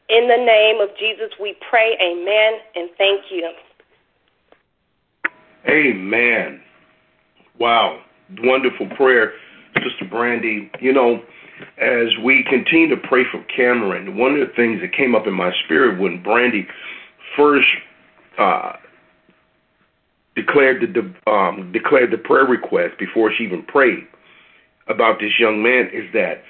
In 0.07 0.27
the 0.27 0.39
name 0.39 0.79
of 0.81 0.89
Jesus, 0.97 1.31
we 1.39 1.55
pray. 1.69 1.97
Amen 2.01 2.59
and 2.75 2.89
thank 2.97 3.31
you. 3.31 3.51
Amen. 5.67 6.61
Wow. 7.59 8.01
Wonderful 8.39 8.87
prayer. 8.95 9.33
Sister 9.75 10.05
Brandy, 10.09 10.69
you 10.79 10.93
know, 10.93 11.21
as 11.77 12.07
we 12.23 12.43
continue 12.49 12.89
to 12.89 12.97
pray 12.97 13.23
for 13.31 13.43
Cameron, 13.55 14.17
one 14.17 14.33
of 14.33 14.47
the 14.47 14.53
things 14.53 14.81
that 14.81 14.93
came 14.93 15.15
up 15.15 15.27
in 15.27 15.33
my 15.33 15.51
spirit 15.65 15.99
when 15.99 16.21
Brandy 16.21 16.67
first 17.35 17.67
uh, 18.37 18.73
declared 20.35 20.81
the 20.93 21.31
um, 21.31 21.71
declared 21.71 22.11
the 22.11 22.17
prayer 22.17 22.45
request 22.45 22.97
before 22.97 23.31
she 23.35 23.43
even 23.43 23.63
prayed 23.63 24.07
about 24.87 25.19
this 25.19 25.31
young 25.39 25.61
man 25.61 25.89
is 25.93 26.11
that 26.13 26.43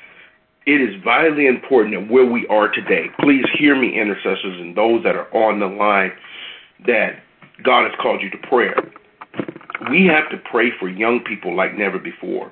it 0.65 0.79
is 0.79 1.01
vitally 1.03 1.47
important 1.47 1.95
that 1.95 2.11
where 2.13 2.25
we 2.25 2.45
are 2.47 2.69
today. 2.69 3.07
Please 3.19 3.45
hear 3.57 3.75
me, 3.75 3.99
intercessors, 3.99 4.59
and 4.59 4.75
those 4.77 5.03
that 5.03 5.15
are 5.15 5.27
on 5.35 5.59
the 5.59 5.65
line 5.65 6.11
that 6.85 7.21
God 7.63 7.89
has 7.89 7.93
called 7.99 8.21
you 8.21 8.29
to 8.29 8.37
prayer 8.47 8.75
we 9.89 10.05
have 10.05 10.29
to 10.29 10.37
pray 10.37 10.71
for 10.79 10.87
young 10.87 11.21
people 11.21 11.55
like 11.55 11.77
never 11.77 11.97
before. 11.97 12.51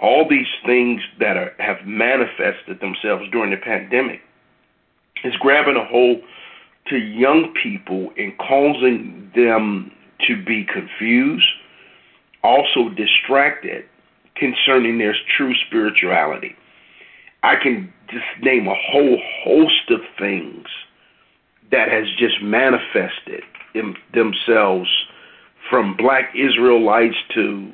All 0.00 0.28
these 0.28 0.46
things 0.64 1.00
that 1.18 1.36
are, 1.36 1.52
have 1.58 1.86
manifested 1.86 2.80
themselves 2.80 3.24
during 3.32 3.50
the 3.50 3.56
pandemic 3.56 4.20
is 5.24 5.34
grabbing 5.36 5.76
a 5.76 5.84
hold 5.84 6.20
to 6.88 6.96
young 6.96 7.52
people 7.62 8.10
and 8.16 8.36
causing 8.38 9.30
them 9.34 9.90
to 10.26 10.42
be 10.44 10.64
confused, 10.64 11.46
also 12.42 12.90
distracted 12.90 13.84
concerning 14.36 14.98
their 14.98 15.14
true 15.36 15.54
spirituality. 15.66 16.54
I 17.42 17.56
can 17.56 17.92
just 18.08 18.24
name 18.42 18.68
a 18.68 18.74
whole 18.74 19.18
host 19.44 19.90
of 19.90 20.00
things 20.18 20.66
that 21.70 21.88
has 21.88 22.06
just 22.18 22.42
manifested 22.42 23.42
in 23.74 23.96
themselves 24.14 24.88
from 25.70 25.96
black 25.96 26.34
Israelites 26.34 27.16
to 27.34 27.72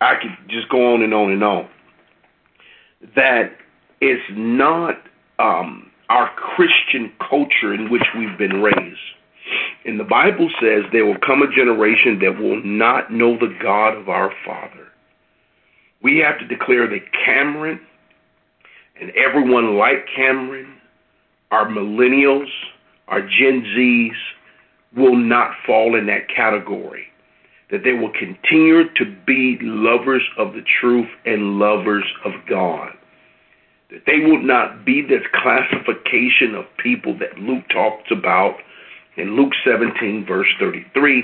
I 0.00 0.14
could 0.20 0.50
just 0.50 0.68
go 0.68 0.94
on 0.94 1.02
and 1.02 1.14
on 1.14 1.32
and 1.32 1.42
on. 1.42 1.68
That 3.16 3.52
is 4.00 4.18
not 4.30 4.96
um, 5.38 5.90
our 6.08 6.30
Christian 6.36 7.12
culture 7.18 7.72
in 7.72 7.90
which 7.90 8.04
we've 8.16 8.36
been 8.36 8.62
raised. 8.62 8.98
And 9.84 9.98
the 9.98 10.04
Bible 10.04 10.50
says 10.60 10.84
there 10.92 11.06
will 11.06 11.18
come 11.18 11.42
a 11.42 11.54
generation 11.54 12.18
that 12.20 12.38
will 12.38 12.62
not 12.64 13.12
know 13.12 13.38
the 13.38 13.54
God 13.62 13.96
of 13.96 14.08
our 14.08 14.32
Father. 14.44 14.88
We 16.02 16.18
have 16.18 16.38
to 16.38 16.46
declare 16.46 16.86
that 16.88 17.12
Cameron 17.24 17.80
and 19.00 19.10
everyone 19.10 19.76
like 19.76 20.06
Cameron, 20.14 20.74
our 21.50 21.66
millennials, 21.66 22.48
our 23.08 23.20
Gen 23.20 23.64
Zs, 23.76 24.10
will 24.96 25.16
not 25.16 25.52
fall 25.66 25.96
in 25.96 26.06
that 26.06 26.28
category. 26.34 27.04
That 27.70 27.82
they 27.82 27.94
will 27.94 28.12
continue 28.12 28.84
to 28.94 29.04
be 29.26 29.58
lovers 29.60 30.22
of 30.38 30.52
the 30.52 30.62
truth 30.80 31.08
and 31.24 31.58
lovers 31.58 32.04
of 32.24 32.32
God. 32.48 32.92
That 33.90 34.02
they 34.06 34.20
will 34.20 34.42
not 34.42 34.84
be 34.84 35.02
this 35.02 35.22
classification 35.32 36.54
of 36.54 36.64
people 36.82 37.18
that 37.18 37.38
Luke 37.38 37.64
talks 37.70 38.10
about 38.10 38.56
in 39.16 39.36
Luke 39.36 39.52
17, 39.64 40.26
verse 40.26 40.48
33, 40.58 41.22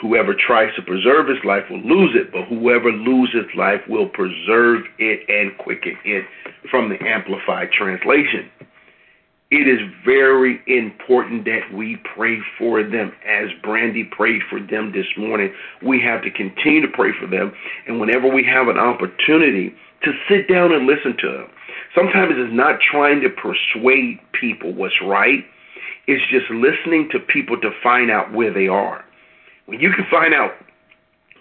whoever 0.00 0.32
tries 0.34 0.72
to 0.76 0.82
preserve 0.82 1.26
his 1.26 1.42
life 1.44 1.64
will 1.68 1.82
lose 1.82 2.14
it, 2.14 2.30
but 2.30 2.46
whoever 2.46 2.92
loses 2.92 3.46
life 3.56 3.80
will 3.88 4.08
preserve 4.08 4.84
it 4.98 5.28
and 5.28 5.58
quicken 5.58 5.96
it 6.04 6.24
from 6.70 6.88
the 6.88 7.02
Amplified 7.04 7.72
Translation. 7.72 8.48
It 9.52 9.68
is 9.68 9.80
very 10.04 10.62
important 10.66 11.44
that 11.44 11.72
we 11.74 11.98
pray 12.14 12.38
for 12.58 12.82
them 12.82 13.12
as 13.26 13.50
Brandy 13.62 14.04
prayed 14.04 14.40
for 14.48 14.58
them 14.58 14.92
this 14.92 15.06
morning. 15.18 15.52
We 15.82 16.00
have 16.00 16.22
to 16.22 16.30
continue 16.30 16.80
to 16.80 16.88
pray 16.88 17.10
for 17.20 17.26
them. 17.26 17.52
And 17.86 18.00
whenever 18.00 18.28
we 18.28 18.44
have 18.44 18.68
an 18.68 18.78
opportunity 18.78 19.74
to 20.04 20.12
sit 20.28 20.48
down 20.48 20.72
and 20.72 20.86
listen 20.86 21.16
to 21.18 21.30
them, 21.30 21.48
sometimes 21.94 22.32
it's 22.36 22.54
not 22.54 22.80
trying 22.80 23.20
to 23.20 23.28
persuade 23.28 24.18
people 24.32 24.72
what's 24.72 25.00
right 25.04 25.44
it's 26.06 26.24
just 26.30 26.50
listening 26.50 27.08
to 27.12 27.20
people 27.20 27.60
to 27.60 27.70
find 27.82 28.10
out 28.10 28.32
where 28.32 28.52
they 28.52 28.66
are. 28.66 29.04
When 29.66 29.80
you 29.80 29.92
can 29.92 30.04
find 30.10 30.34
out 30.34 30.52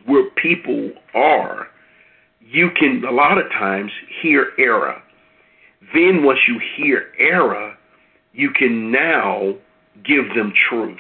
where 0.06 0.30
people 0.32 0.92
are, 1.16 1.68
you 2.40 2.70
can 2.72 3.04
a 3.08 3.12
lot 3.12 3.38
of 3.38 3.50
times 3.52 3.92
hear 4.22 4.52
error. 4.60 5.02
Then 5.94 6.24
once 6.24 6.40
you 6.48 6.60
hear 6.78 7.08
error, 7.18 7.71
you 8.34 8.52
can 8.52 8.92
now 8.92 9.56
give 10.04 10.34
them 10.36 10.54
truth. 10.70 11.00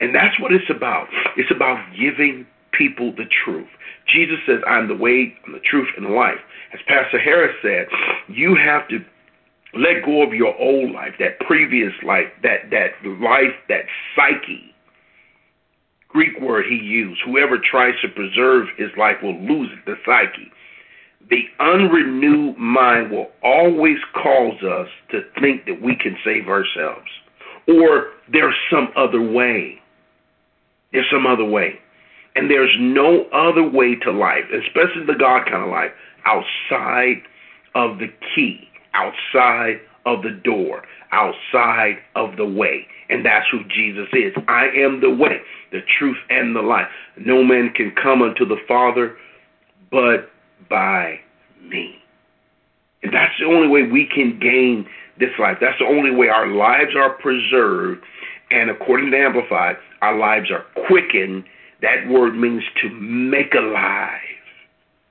And 0.00 0.14
that's 0.14 0.38
what 0.40 0.52
it's 0.52 0.70
about. 0.70 1.08
It's 1.36 1.50
about 1.50 1.84
giving 1.98 2.46
people 2.72 3.12
the 3.12 3.24
truth. 3.44 3.68
Jesus 4.06 4.38
says, 4.46 4.60
I'm 4.66 4.88
the 4.88 4.96
way, 4.96 5.34
I'm 5.46 5.52
the 5.52 5.60
truth, 5.60 5.88
and 5.96 6.06
the 6.06 6.10
life. 6.10 6.38
As 6.72 6.80
Pastor 6.86 7.18
Harris 7.18 7.54
said, 7.62 7.88
you 8.28 8.54
have 8.54 8.88
to 8.88 8.98
let 9.74 10.04
go 10.04 10.22
of 10.22 10.32
your 10.32 10.56
old 10.58 10.92
life, 10.92 11.14
that 11.18 11.38
previous 11.40 11.92
life, 12.02 12.26
that 12.42 12.70
that 12.70 12.92
life, 13.20 13.54
that 13.68 13.84
psyche. 14.16 14.74
Greek 16.08 16.40
word 16.40 16.64
he 16.66 16.76
used. 16.76 17.20
Whoever 17.26 17.58
tries 17.58 17.94
to 18.00 18.08
preserve 18.08 18.68
his 18.78 18.88
life 18.96 19.16
will 19.22 19.38
lose 19.38 19.70
it, 19.72 19.84
the 19.84 19.96
psyche. 20.06 20.50
The 21.30 21.44
unrenewed 21.60 22.56
mind 22.56 23.10
will 23.10 23.28
always 23.42 23.98
cause 24.14 24.62
us 24.62 24.88
to 25.10 25.20
think 25.40 25.66
that 25.66 25.82
we 25.82 25.94
can 25.96 26.16
save 26.24 26.48
ourselves. 26.48 27.08
Or 27.66 28.12
there's 28.32 28.54
some 28.70 28.88
other 28.96 29.20
way. 29.20 29.80
There's 30.92 31.10
some 31.12 31.26
other 31.26 31.44
way. 31.44 31.78
And 32.34 32.50
there's 32.50 32.74
no 32.78 33.24
other 33.32 33.68
way 33.68 33.96
to 33.96 34.12
life, 34.12 34.44
especially 34.52 35.04
the 35.06 35.18
God 35.18 35.44
kind 35.44 35.64
of 35.64 35.70
life, 35.70 35.90
outside 36.24 37.22
of 37.74 37.98
the 37.98 38.08
key 38.34 38.68
outside 38.94 39.80
of 40.06 40.22
the 40.22 40.30
door, 40.30 40.82
outside 41.12 41.98
of 42.16 42.36
the 42.36 42.46
way. 42.46 42.86
And 43.08 43.24
that's 43.24 43.46
who 43.50 43.60
Jesus 43.64 44.08
is. 44.12 44.32
I 44.48 44.66
am 44.76 45.00
the 45.00 45.10
way, 45.10 45.40
the 45.72 45.80
truth, 45.98 46.18
and 46.30 46.54
the 46.54 46.62
life. 46.62 46.88
No 47.16 47.42
man 47.42 47.72
can 47.74 47.92
come 48.02 48.22
unto 48.22 48.46
the 48.46 48.58
Father 48.66 49.16
but 49.90 50.30
by 50.68 51.20
me. 51.62 51.96
And 53.02 53.12
that's 53.14 53.32
the 53.38 53.46
only 53.46 53.68
way 53.68 53.82
we 53.82 54.06
can 54.12 54.38
gain 54.40 54.86
this 55.18 55.30
life. 55.38 55.58
That's 55.60 55.78
the 55.78 55.86
only 55.86 56.10
way 56.10 56.28
our 56.28 56.46
lives 56.46 56.94
are 56.96 57.10
preserved. 57.10 58.02
And 58.50 58.70
according 58.70 59.10
to 59.10 59.18
Amplified, 59.18 59.76
our 60.00 60.18
lives 60.18 60.50
are 60.50 60.64
quickened. 60.86 61.44
That 61.82 62.08
word 62.08 62.34
means 62.34 62.62
to 62.82 62.90
make 62.90 63.54
alive. 63.54 64.20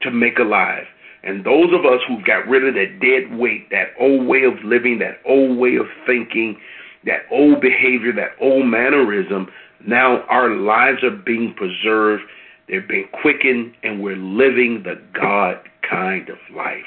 To 0.02 0.12
make 0.12 0.40
alive. 0.40 0.86
And 1.24 1.46
those 1.46 1.74
of 1.74 1.86
us 1.86 2.00
who've 2.08 2.26
got 2.26 2.48
rid 2.48 2.68
of 2.68 2.74
that 2.76 3.00
dead 3.00 3.38
weight, 3.38 3.70
that 3.72 3.94
old 4.00 4.28
way 4.28 4.44
of 4.44 4.54
living, 4.64 5.00
that 5.00 5.20
old 5.26 5.58
way 5.58 5.76
of 5.76 5.88
thinking, 6.06 6.58
that 7.06 7.22
old 7.32 7.62
behavior, 7.62 8.14
that 8.14 8.36
old 8.40 8.66
mannerism, 8.66 9.48
now 9.86 10.24
our 10.30 10.50
lives 10.50 11.04
are 11.04 11.12
being 11.12 11.54
preserved, 11.56 12.24
they're 12.68 12.82
being 12.88 13.08
quickened, 13.22 13.74
and 13.84 14.02
we're 14.02 14.18
living 14.18 14.84
the 14.84 15.02
God 15.14 15.58
kind 15.90 16.30
of 16.30 16.38
life. 16.56 16.84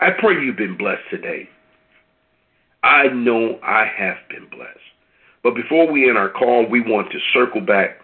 I 0.00 0.10
pray 0.18 0.34
you've 0.42 0.56
been 0.56 0.76
blessed 0.76 1.02
today. 1.10 1.48
I 2.82 3.08
know 3.08 3.58
I 3.62 3.86
have 3.96 4.16
been 4.28 4.48
blessed. 4.50 4.78
But 5.42 5.54
before 5.54 5.90
we 5.90 6.08
end 6.08 6.18
our 6.18 6.30
call, 6.30 6.66
we 6.68 6.80
want 6.80 7.12
to 7.12 7.18
circle 7.32 7.60
back 7.60 7.98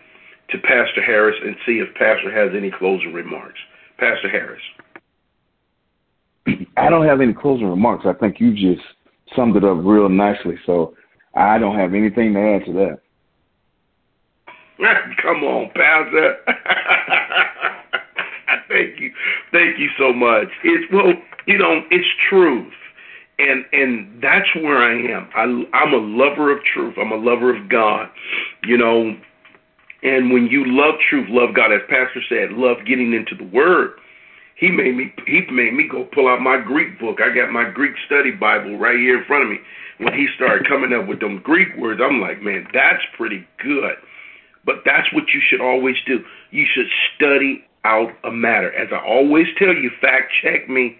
to 0.50 0.58
Pastor 0.58 1.02
Harris 1.04 1.36
and 1.42 1.56
see 1.66 1.78
if 1.78 1.94
Pastor 1.94 2.30
has 2.32 2.54
any 2.56 2.70
closing 2.70 3.12
remarks. 3.12 3.58
Pastor 3.98 4.28
Harris. 4.28 4.62
I 6.76 6.88
don't 6.88 7.06
have 7.06 7.20
any 7.20 7.32
closing 7.32 7.66
remarks. 7.66 8.04
I 8.06 8.12
think 8.14 8.40
you 8.40 8.52
just 8.54 8.86
summed 9.36 9.56
it 9.56 9.64
up 9.64 9.78
real 9.82 10.08
nicely. 10.08 10.56
So 10.66 10.94
I 11.34 11.58
don't 11.58 11.78
have 11.78 11.94
anything 11.94 12.34
to 12.34 12.40
add 12.40 12.64
to 12.66 12.72
that. 12.72 12.98
Come 15.22 15.44
on, 15.44 15.70
Pastor. 15.74 16.36
Thank 18.68 19.00
you. 19.00 19.12
Thank 19.52 19.78
you 19.78 19.88
so 19.98 20.12
much. 20.12 20.48
It's 20.64 20.92
well, 20.92 21.12
you 21.46 21.58
know, 21.58 21.82
it's 21.90 22.06
truth. 22.28 22.72
And 23.38 23.64
and 23.72 24.22
that's 24.22 24.48
where 24.56 24.78
I 24.78 24.92
am. 25.12 25.28
I 25.34 25.42
I'm 25.76 25.92
a 25.94 25.98
lover 25.98 26.52
of 26.52 26.62
truth. 26.64 26.94
I'm 26.98 27.12
a 27.12 27.16
lover 27.16 27.54
of 27.56 27.68
God. 27.68 28.08
You 28.64 28.76
know, 28.76 29.16
and 30.02 30.32
when 30.32 30.46
you 30.46 30.64
love 30.66 30.94
truth, 31.08 31.28
love 31.30 31.54
God, 31.54 31.72
as 31.72 31.80
Pastor 31.88 32.22
said, 32.28 32.52
love 32.52 32.78
getting 32.86 33.12
into 33.12 33.34
the 33.34 33.44
Word 33.50 33.92
he 34.60 34.70
made 34.70 34.94
me 34.94 35.12
he 35.26 35.40
made 35.50 35.72
me 35.72 35.88
go 35.90 36.04
pull 36.12 36.28
out 36.28 36.42
my 36.42 36.60
Greek 36.60 37.00
book. 37.00 37.18
I 37.24 37.34
got 37.34 37.50
my 37.50 37.64
Greek 37.70 37.94
study 38.04 38.30
Bible 38.30 38.78
right 38.78 38.98
here 38.98 39.18
in 39.18 39.24
front 39.24 39.44
of 39.44 39.50
me. 39.50 39.56
When 39.98 40.12
he 40.12 40.28
started 40.36 40.68
coming 40.68 40.92
up 40.92 41.08
with 41.08 41.20
them 41.20 41.40
Greek 41.42 41.68
words, 41.78 42.00
I'm 42.04 42.20
like, 42.20 42.42
man, 42.42 42.66
that's 42.72 43.02
pretty 43.16 43.46
good. 43.62 43.96
But 44.64 44.76
that's 44.84 45.12
what 45.12 45.24
you 45.34 45.40
should 45.48 45.60
always 45.60 45.96
do. 46.06 46.24
You 46.50 46.66
should 46.72 46.86
study 47.14 47.64
out 47.84 48.10
a 48.24 48.30
matter. 48.30 48.72
As 48.74 48.88
I 48.92 49.04
always 49.04 49.46
tell 49.58 49.74
you, 49.74 49.90
fact 50.00 50.32
check 50.42 50.68
me. 50.68 50.98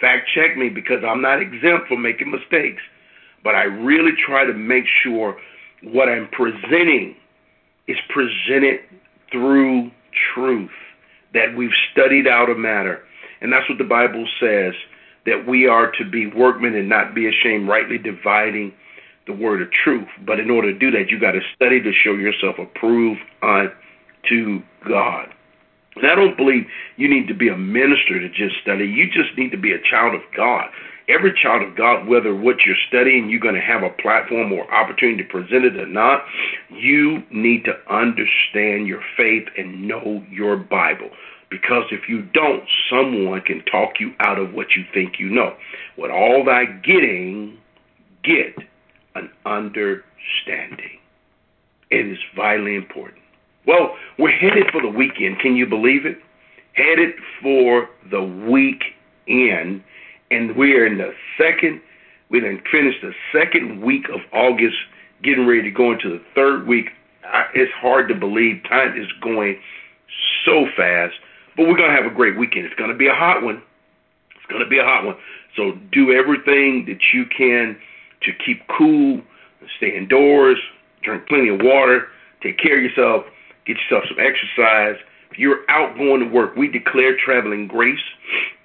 Fact 0.00 0.28
check 0.34 0.56
me 0.56 0.68
because 0.68 1.02
I'm 1.06 1.20
not 1.20 1.42
exempt 1.42 1.88
from 1.88 2.02
making 2.02 2.30
mistakes. 2.30 2.82
But 3.42 3.54
I 3.54 3.64
really 3.64 4.12
try 4.26 4.44
to 4.44 4.52
make 4.52 4.84
sure 5.02 5.36
what 5.82 6.08
I'm 6.08 6.28
presenting 6.28 7.16
is 7.88 7.96
presented 8.08 8.80
through 9.32 9.90
truth 10.34 10.70
that 11.34 11.56
we've 11.56 11.70
studied 11.92 12.26
out 12.26 12.50
a 12.50 12.54
matter. 12.54 13.02
And 13.40 13.52
that's 13.52 13.68
what 13.68 13.78
the 13.78 13.84
Bible 13.84 14.26
says 14.38 14.74
that 15.26 15.46
we 15.46 15.66
are 15.66 15.90
to 15.92 16.04
be 16.08 16.26
workmen 16.26 16.74
and 16.74 16.88
not 16.88 17.14
be 17.14 17.28
ashamed, 17.28 17.68
rightly 17.68 17.98
dividing 17.98 18.72
the 19.30 19.42
word 19.42 19.62
of 19.62 19.68
truth. 19.70 20.08
But 20.26 20.40
in 20.40 20.50
order 20.50 20.72
to 20.72 20.78
do 20.78 20.90
that, 20.90 21.10
you 21.10 21.20
got 21.20 21.32
to 21.32 21.40
study 21.54 21.80
to 21.80 21.92
show 21.92 22.14
yourself 22.14 22.56
approved 22.58 23.20
unto 23.42 24.62
God. 24.88 25.28
And 25.96 26.06
I 26.06 26.14
don't 26.14 26.36
believe 26.36 26.66
you 26.96 27.08
need 27.08 27.28
to 27.28 27.34
be 27.34 27.48
a 27.48 27.56
minister 27.56 28.20
to 28.20 28.28
just 28.28 28.60
study. 28.62 28.86
You 28.86 29.06
just 29.06 29.36
need 29.36 29.50
to 29.50 29.58
be 29.58 29.72
a 29.72 29.82
child 29.90 30.14
of 30.14 30.22
God 30.36 30.70
every 31.10 31.32
child 31.42 31.62
of 31.62 31.76
God, 31.76 32.06
whether 32.06 32.34
what 32.34 32.56
you're 32.64 32.76
studying, 32.88 33.28
you're 33.28 33.40
going 33.40 33.54
to 33.54 33.60
have 33.60 33.82
a 33.82 33.90
platform 33.90 34.52
or 34.52 34.72
opportunity 34.72 35.22
to 35.22 35.28
present 35.28 35.64
it 35.64 35.76
or 35.76 35.86
not, 35.86 36.24
you 36.70 37.22
need 37.30 37.64
to 37.64 37.74
understand 37.92 38.86
your 38.86 39.02
faith 39.16 39.48
and 39.58 39.86
know 39.86 40.24
your 40.30 40.56
Bible. 40.56 41.10
Because 41.50 41.84
if 41.90 42.08
you 42.08 42.22
don't, 42.32 42.62
someone 42.88 43.40
can 43.40 43.64
talk 43.64 43.98
you 43.98 44.12
out 44.20 44.38
of 44.38 44.54
what 44.54 44.76
you 44.76 44.84
think 44.94 45.18
you 45.18 45.28
know. 45.28 45.56
With 45.98 46.10
all 46.10 46.44
thy 46.44 46.66
getting, 46.66 47.58
get 48.22 48.54
an 49.14 49.30
understanding. 49.46 50.98
It 51.90 52.06
is 52.06 52.18
vitally 52.36 52.76
important. 52.76 53.20
Well, 53.66 53.96
we're 54.18 54.30
headed 54.30 54.66
for 54.72 54.80
the 54.80 54.88
weekend. 54.88 55.38
Can 55.40 55.56
you 55.56 55.66
believe 55.66 56.06
it? 56.06 56.18
Headed 56.74 57.14
for 57.42 57.88
the 58.10 58.22
weekend 58.22 59.82
and 60.30 60.56
we 60.56 60.74
are 60.74 60.86
in 60.86 60.98
the 60.98 61.12
second. 61.36 61.80
We 62.30 62.40
then 62.40 62.62
finished 62.70 62.98
the 63.02 63.12
second 63.32 63.82
week 63.82 64.08
of 64.08 64.20
August, 64.32 64.76
getting 65.22 65.46
ready 65.46 65.62
to 65.62 65.70
go 65.70 65.92
into 65.92 66.08
the 66.08 66.22
third 66.34 66.66
week. 66.66 66.90
I, 67.24 67.46
it's 67.54 67.72
hard 67.74 68.08
to 68.08 68.14
believe 68.14 68.62
time 68.68 68.98
is 69.00 69.08
going 69.20 69.58
so 70.44 70.66
fast, 70.76 71.14
but 71.56 71.66
we're 71.66 71.76
gonna 71.76 71.94
have 71.94 72.10
a 72.10 72.14
great 72.14 72.38
weekend. 72.38 72.66
It's 72.66 72.74
gonna 72.74 72.94
be 72.94 73.08
a 73.08 73.14
hot 73.14 73.42
one. 73.42 73.62
It's 74.36 74.46
gonna 74.50 74.68
be 74.68 74.78
a 74.78 74.84
hot 74.84 75.04
one. 75.04 75.16
So 75.56 75.72
do 75.92 76.12
everything 76.12 76.86
that 76.86 77.00
you 77.12 77.26
can 77.26 77.76
to 78.22 78.32
keep 78.44 78.62
cool, 78.68 79.20
stay 79.76 79.96
indoors, 79.96 80.58
drink 81.02 81.26
plenty 81.28 81.48
of 81.48 81.60
water, 81.62 82.08
Take 82.42 82.58
care 82.58 82.78
of 82.78 82.82
yourself. 82.82 83.24
Get 83.66 83.76
yourself 83.76 84.04
some 84.08 84.18
exercise. 84.18 84.96
If 85.30 85.38
you're 85.38 85.60
out 85.68 85.96
going 85.96 86.20
to 86.20 86.26
work, 86.26 86.56
we 86.56 86.68
declare 86.68 87.16
traveling 87.16 87.68
grace. 87.68 87.98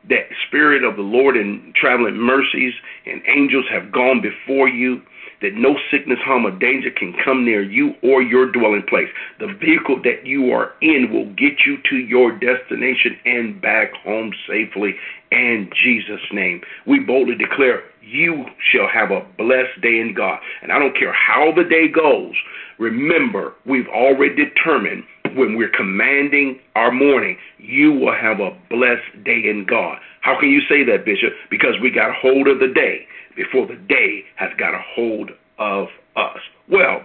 That 0.10 0.28
spirit 0.48 0.84
of 0.84 0.96
the 0.96 1.02
Lord 1.02 1.36
and 1.36 1.74
traveling 1.76 2.18
mercies 2.18 2.74
and 3.06 3.22
angels 3.28 3.66
have 3.72 3.92
gone 3.92 4.22
before 4.22 4.70
you 4.70 5.02
that 5.42 5.54
no 5.56 5.76
sickness, 5.92 6.20
harm, 6.24 6.46
or 6.46 6.52
danger 6.52 6.90
can 6.90 7.14
come 7.24 7.46
near 7.46 7.62
you 7.62 7.94
or 8.02 8.22
your 8.22 8.52
dwelling 8.52 8.84
place. 8.88 9.10
The 9.40 9.54
vehicle 9.54 10.02
that 10.04 10.26
you 10.26 10.52
are 10.52 10.72
in 10.82 11.12
will 11.12 11.26
get 11.36 11.66
you 11.66 11.78
to 11.90 11.98
your 11.98 12.32
destination 12.32 13.18
and 13.26 13.62
back 13.62 13.94
home 14.04 14.32
safely 14.48 14.96
in 15.32 15.70
Jesus' 15.84 16.26
name. 16.32 16.62
We 16.88 17.00
boldly 17.00 17.36
declare 17.36 17.84
you 18.02 18.46
shall 18.72 18.88
have 18.88 19.12
a 19.12 19.26
blessed 19.38 19.82
day 19.82 20.00
in 20.00 20.14
God. 20.16 20.40
And 20.62 20.72
I 20.72 20.80
don't 20.80 20.98
care 20.98 21.14
how 21.14 21.52
the 21.52 21.64
day 21.64 21.88
goes, 21.88 22.34
remember, 22.80 23.54
we've 23.66 23.88
already 23.88 24.36
determined 24.36 25.04
when 25.36 25.58
we're 25.58 25.70
commanding 25.70 26.60
our 26.76 26.92
morning, 26.92 27.38
you 27.58 27.92
will 27.92 28.16
have 28.16 28.40
a 28.40 28.58
blessed 28.70 29.24
day 29.24 29.44
in 29.46 29.66
God. 29.70 30.00
How 30.22 30.40
can 30.40 30.50
you 30.50 30.62
say 30.68 30.84
that, 30.86 31.06
Bishop? 31.06 31.34
Because 31.50 31.76
we 31.82 31.92
got 31.92 32.16
hold 32.16 32.48
of 32.48 32.60
the 32.60 32.74
day 32.74 33.08
before 33.36 33.68
the 33.68 33.76
day 33.76 34.24
has 34.36 34.52
got 34.58 34.74
a 34.74 34.82
hold 34.96 35.32
of 35.60 35.88
us. 36.16 36.40
Well, 36.70 37.04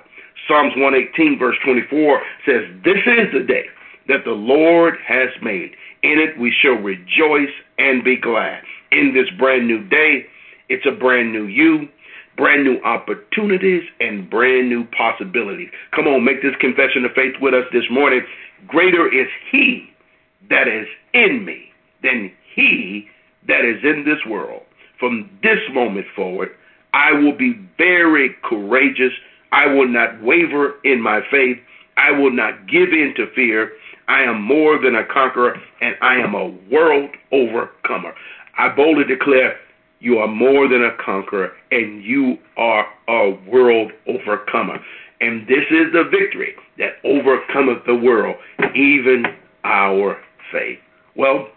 Psalms 0.49 0.73
118, 0.77 1.38
verse 1.38 1.57
24 1.64 2.23
says, 2.47 2.62
This 2.85 3.03
is 3.07 3.33
the 3.33 3.45
day 3.47 3.66
that 4.09 4.25
the 4.25 4.33
Lord 4.33 4.95
has 5.07 5.29
made. 5.43 5.73
In 6.03 6.19
it 6.19 6.38
we 6.38 6.53
shall 6.62 6.81
rejoice 6.81 7.53
and 7.79 8.03
be 8.03 8.16
glad. 8.16 8.62
In 8.90 9.12
this 9.14 9.29
brand 9.38 9.66
new 9.66 9.87
day, 9.88 10.27
it's 10.69 10.87
a 10.87 10.93
brand 10.93 11.33
new 11.33 11.47
you, 11.47 11.88
brand 12.40 12.64
new 12.64 12.81
opportunities, 12.85 13.83
and 14.00 14.31
brand 14.31 14.70
new 14.70 14.87
possibilities. 14.96 15.68
Come 15.94 16.07
on, 16.07 16.24
make 16.24 16.40
this 16.40 16.55
confession 16.59 17.05
of 17.05 17.12
faith 17.12 17.35
with 17.38 17.53
us 17.53 17.66
this 17.70 17.85
morning. 17.90 18.22
Greater 18.66 19.12
is 19.12 19.29
He 19.53 19.90
that 20.48 20.66
is 20.66 20.87
in 21.12 21.44
me 21.44 21.70
than 22.03 22.33
He 22.55 23.07
that 23.46 23.66
is 23.66 23.85
in 23.85 24.07
this 24.07 24.24
world. 24.26 24.62
From 24.98 25.29
this 25.42 25.59
moment 25.74 26.07
forward, 26.16 26.48
I 26.94 27.12
will 27.12 27.37
be 27.37 27.61
very 27.76 28.35
courageous. 28.42 29.12
I 29.53 29.66
will 29.66 29.88
not 29.88 30.22
waver 30.22 30.76
in 30.83 31.03
my 31.03 31.20
faith. 31.31 31.59
I 31.98 32.11
will 32.11 32.33
not 32.33 32.66
give 32.66 32.88
in 32.88 33.12
to 33.16 33.31
fear. 33.35 33.72
I 34.09 34.22
am 34.22 34.40
more 34.40 34.81
than 34.83 34.94
a 34.94 35.05
conqueror, 35.05 35.61
and 35.83 35.94
I 36.00 36.14
am 36.14 36.35
a 36.35 36.48
world 36.72 37.11
overcomer. 37.33 38.14
I 38.57 38.74
boldly 38.74 39.05
declare 39.05 39.59
you 40.01 40.19
are 40.19 40.29
more 40.29 40.67
than 40.67 40.83
a 40.83 40.97
conqueror, 40.97 41.53
and 41.71 42.03
you 42.03 42.39
are 42.57 42.87
a 43.09 43.31
world 43.47 43.93
overcomer. 44.07 44.79
And 45.21 45.47
this 45.47 45.65
is 45.71 45.93
the 45.93 46.05
victory 46.11 46.55
that 46.79 46.95
overcometh 47.05 47.85
the 47.87 47.95
world, 47.95 48.37
even 48.75 49.25
our 49.65 50.19
faith. 50.51 50.79
Well, 51.15 51.49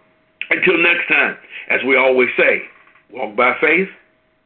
until 0.50 0.78
next 0.78 1.08
time, 1.08 1.38
as 1.70 1.80
we 1.88 1.96
always 1.96 2.30
say, 2.38 2.64
walk 3.12 3.36
by 3.36 3.56
faith 3.62 3.88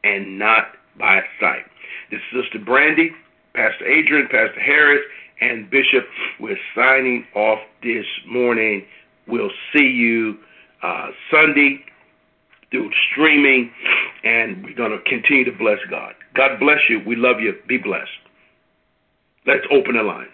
and 0.04 0.38
not 0.38 0.68
by 0.96 1.20
sight. 1.40 1.64
This 2.10 2.20
is 2.32 2.44
Sister 2.44 2.64
Brandy, 2.64 3.10
Pastor 3.54 3.86
Adrian, 3.86 4.28
Pastor 4.30 4.60
Harris, 4.60 5.02
and 5.40 5.68
Bishop. 5.68 6.06
We're 6.38 6.58
signing 6.74 7.26
off 7.34 7.58
this 7.82 8.06
morning. 8.28 8.86
We'll 9.26 9.50
see 9.72 9.86
you 9.86 10.38
uh, 10.82 11.08
Sunday 11.32 11.84
through 12.70 12.90
streaming, 13.10 13.70
and 14.24 14.64
we're 14.64 14.74
going 14.74 14.90
to 14.92 14.98
continue 15.08 15.44
to 15.44 15.52
bless 15.52 15.78
God. 15.90 16.14
God 16.34 16.58
bless 16.60 16.78
you. 16.88 17.00
We 17.06 17.16
love 17.16 17.40
you. 17.40 17.54
Be 17.66 17.78
blessed. 17.78 18.10
Let's 19.46 19.64
open 19.70 19.96
the 19.96 20.02
lines. 20.02 20.28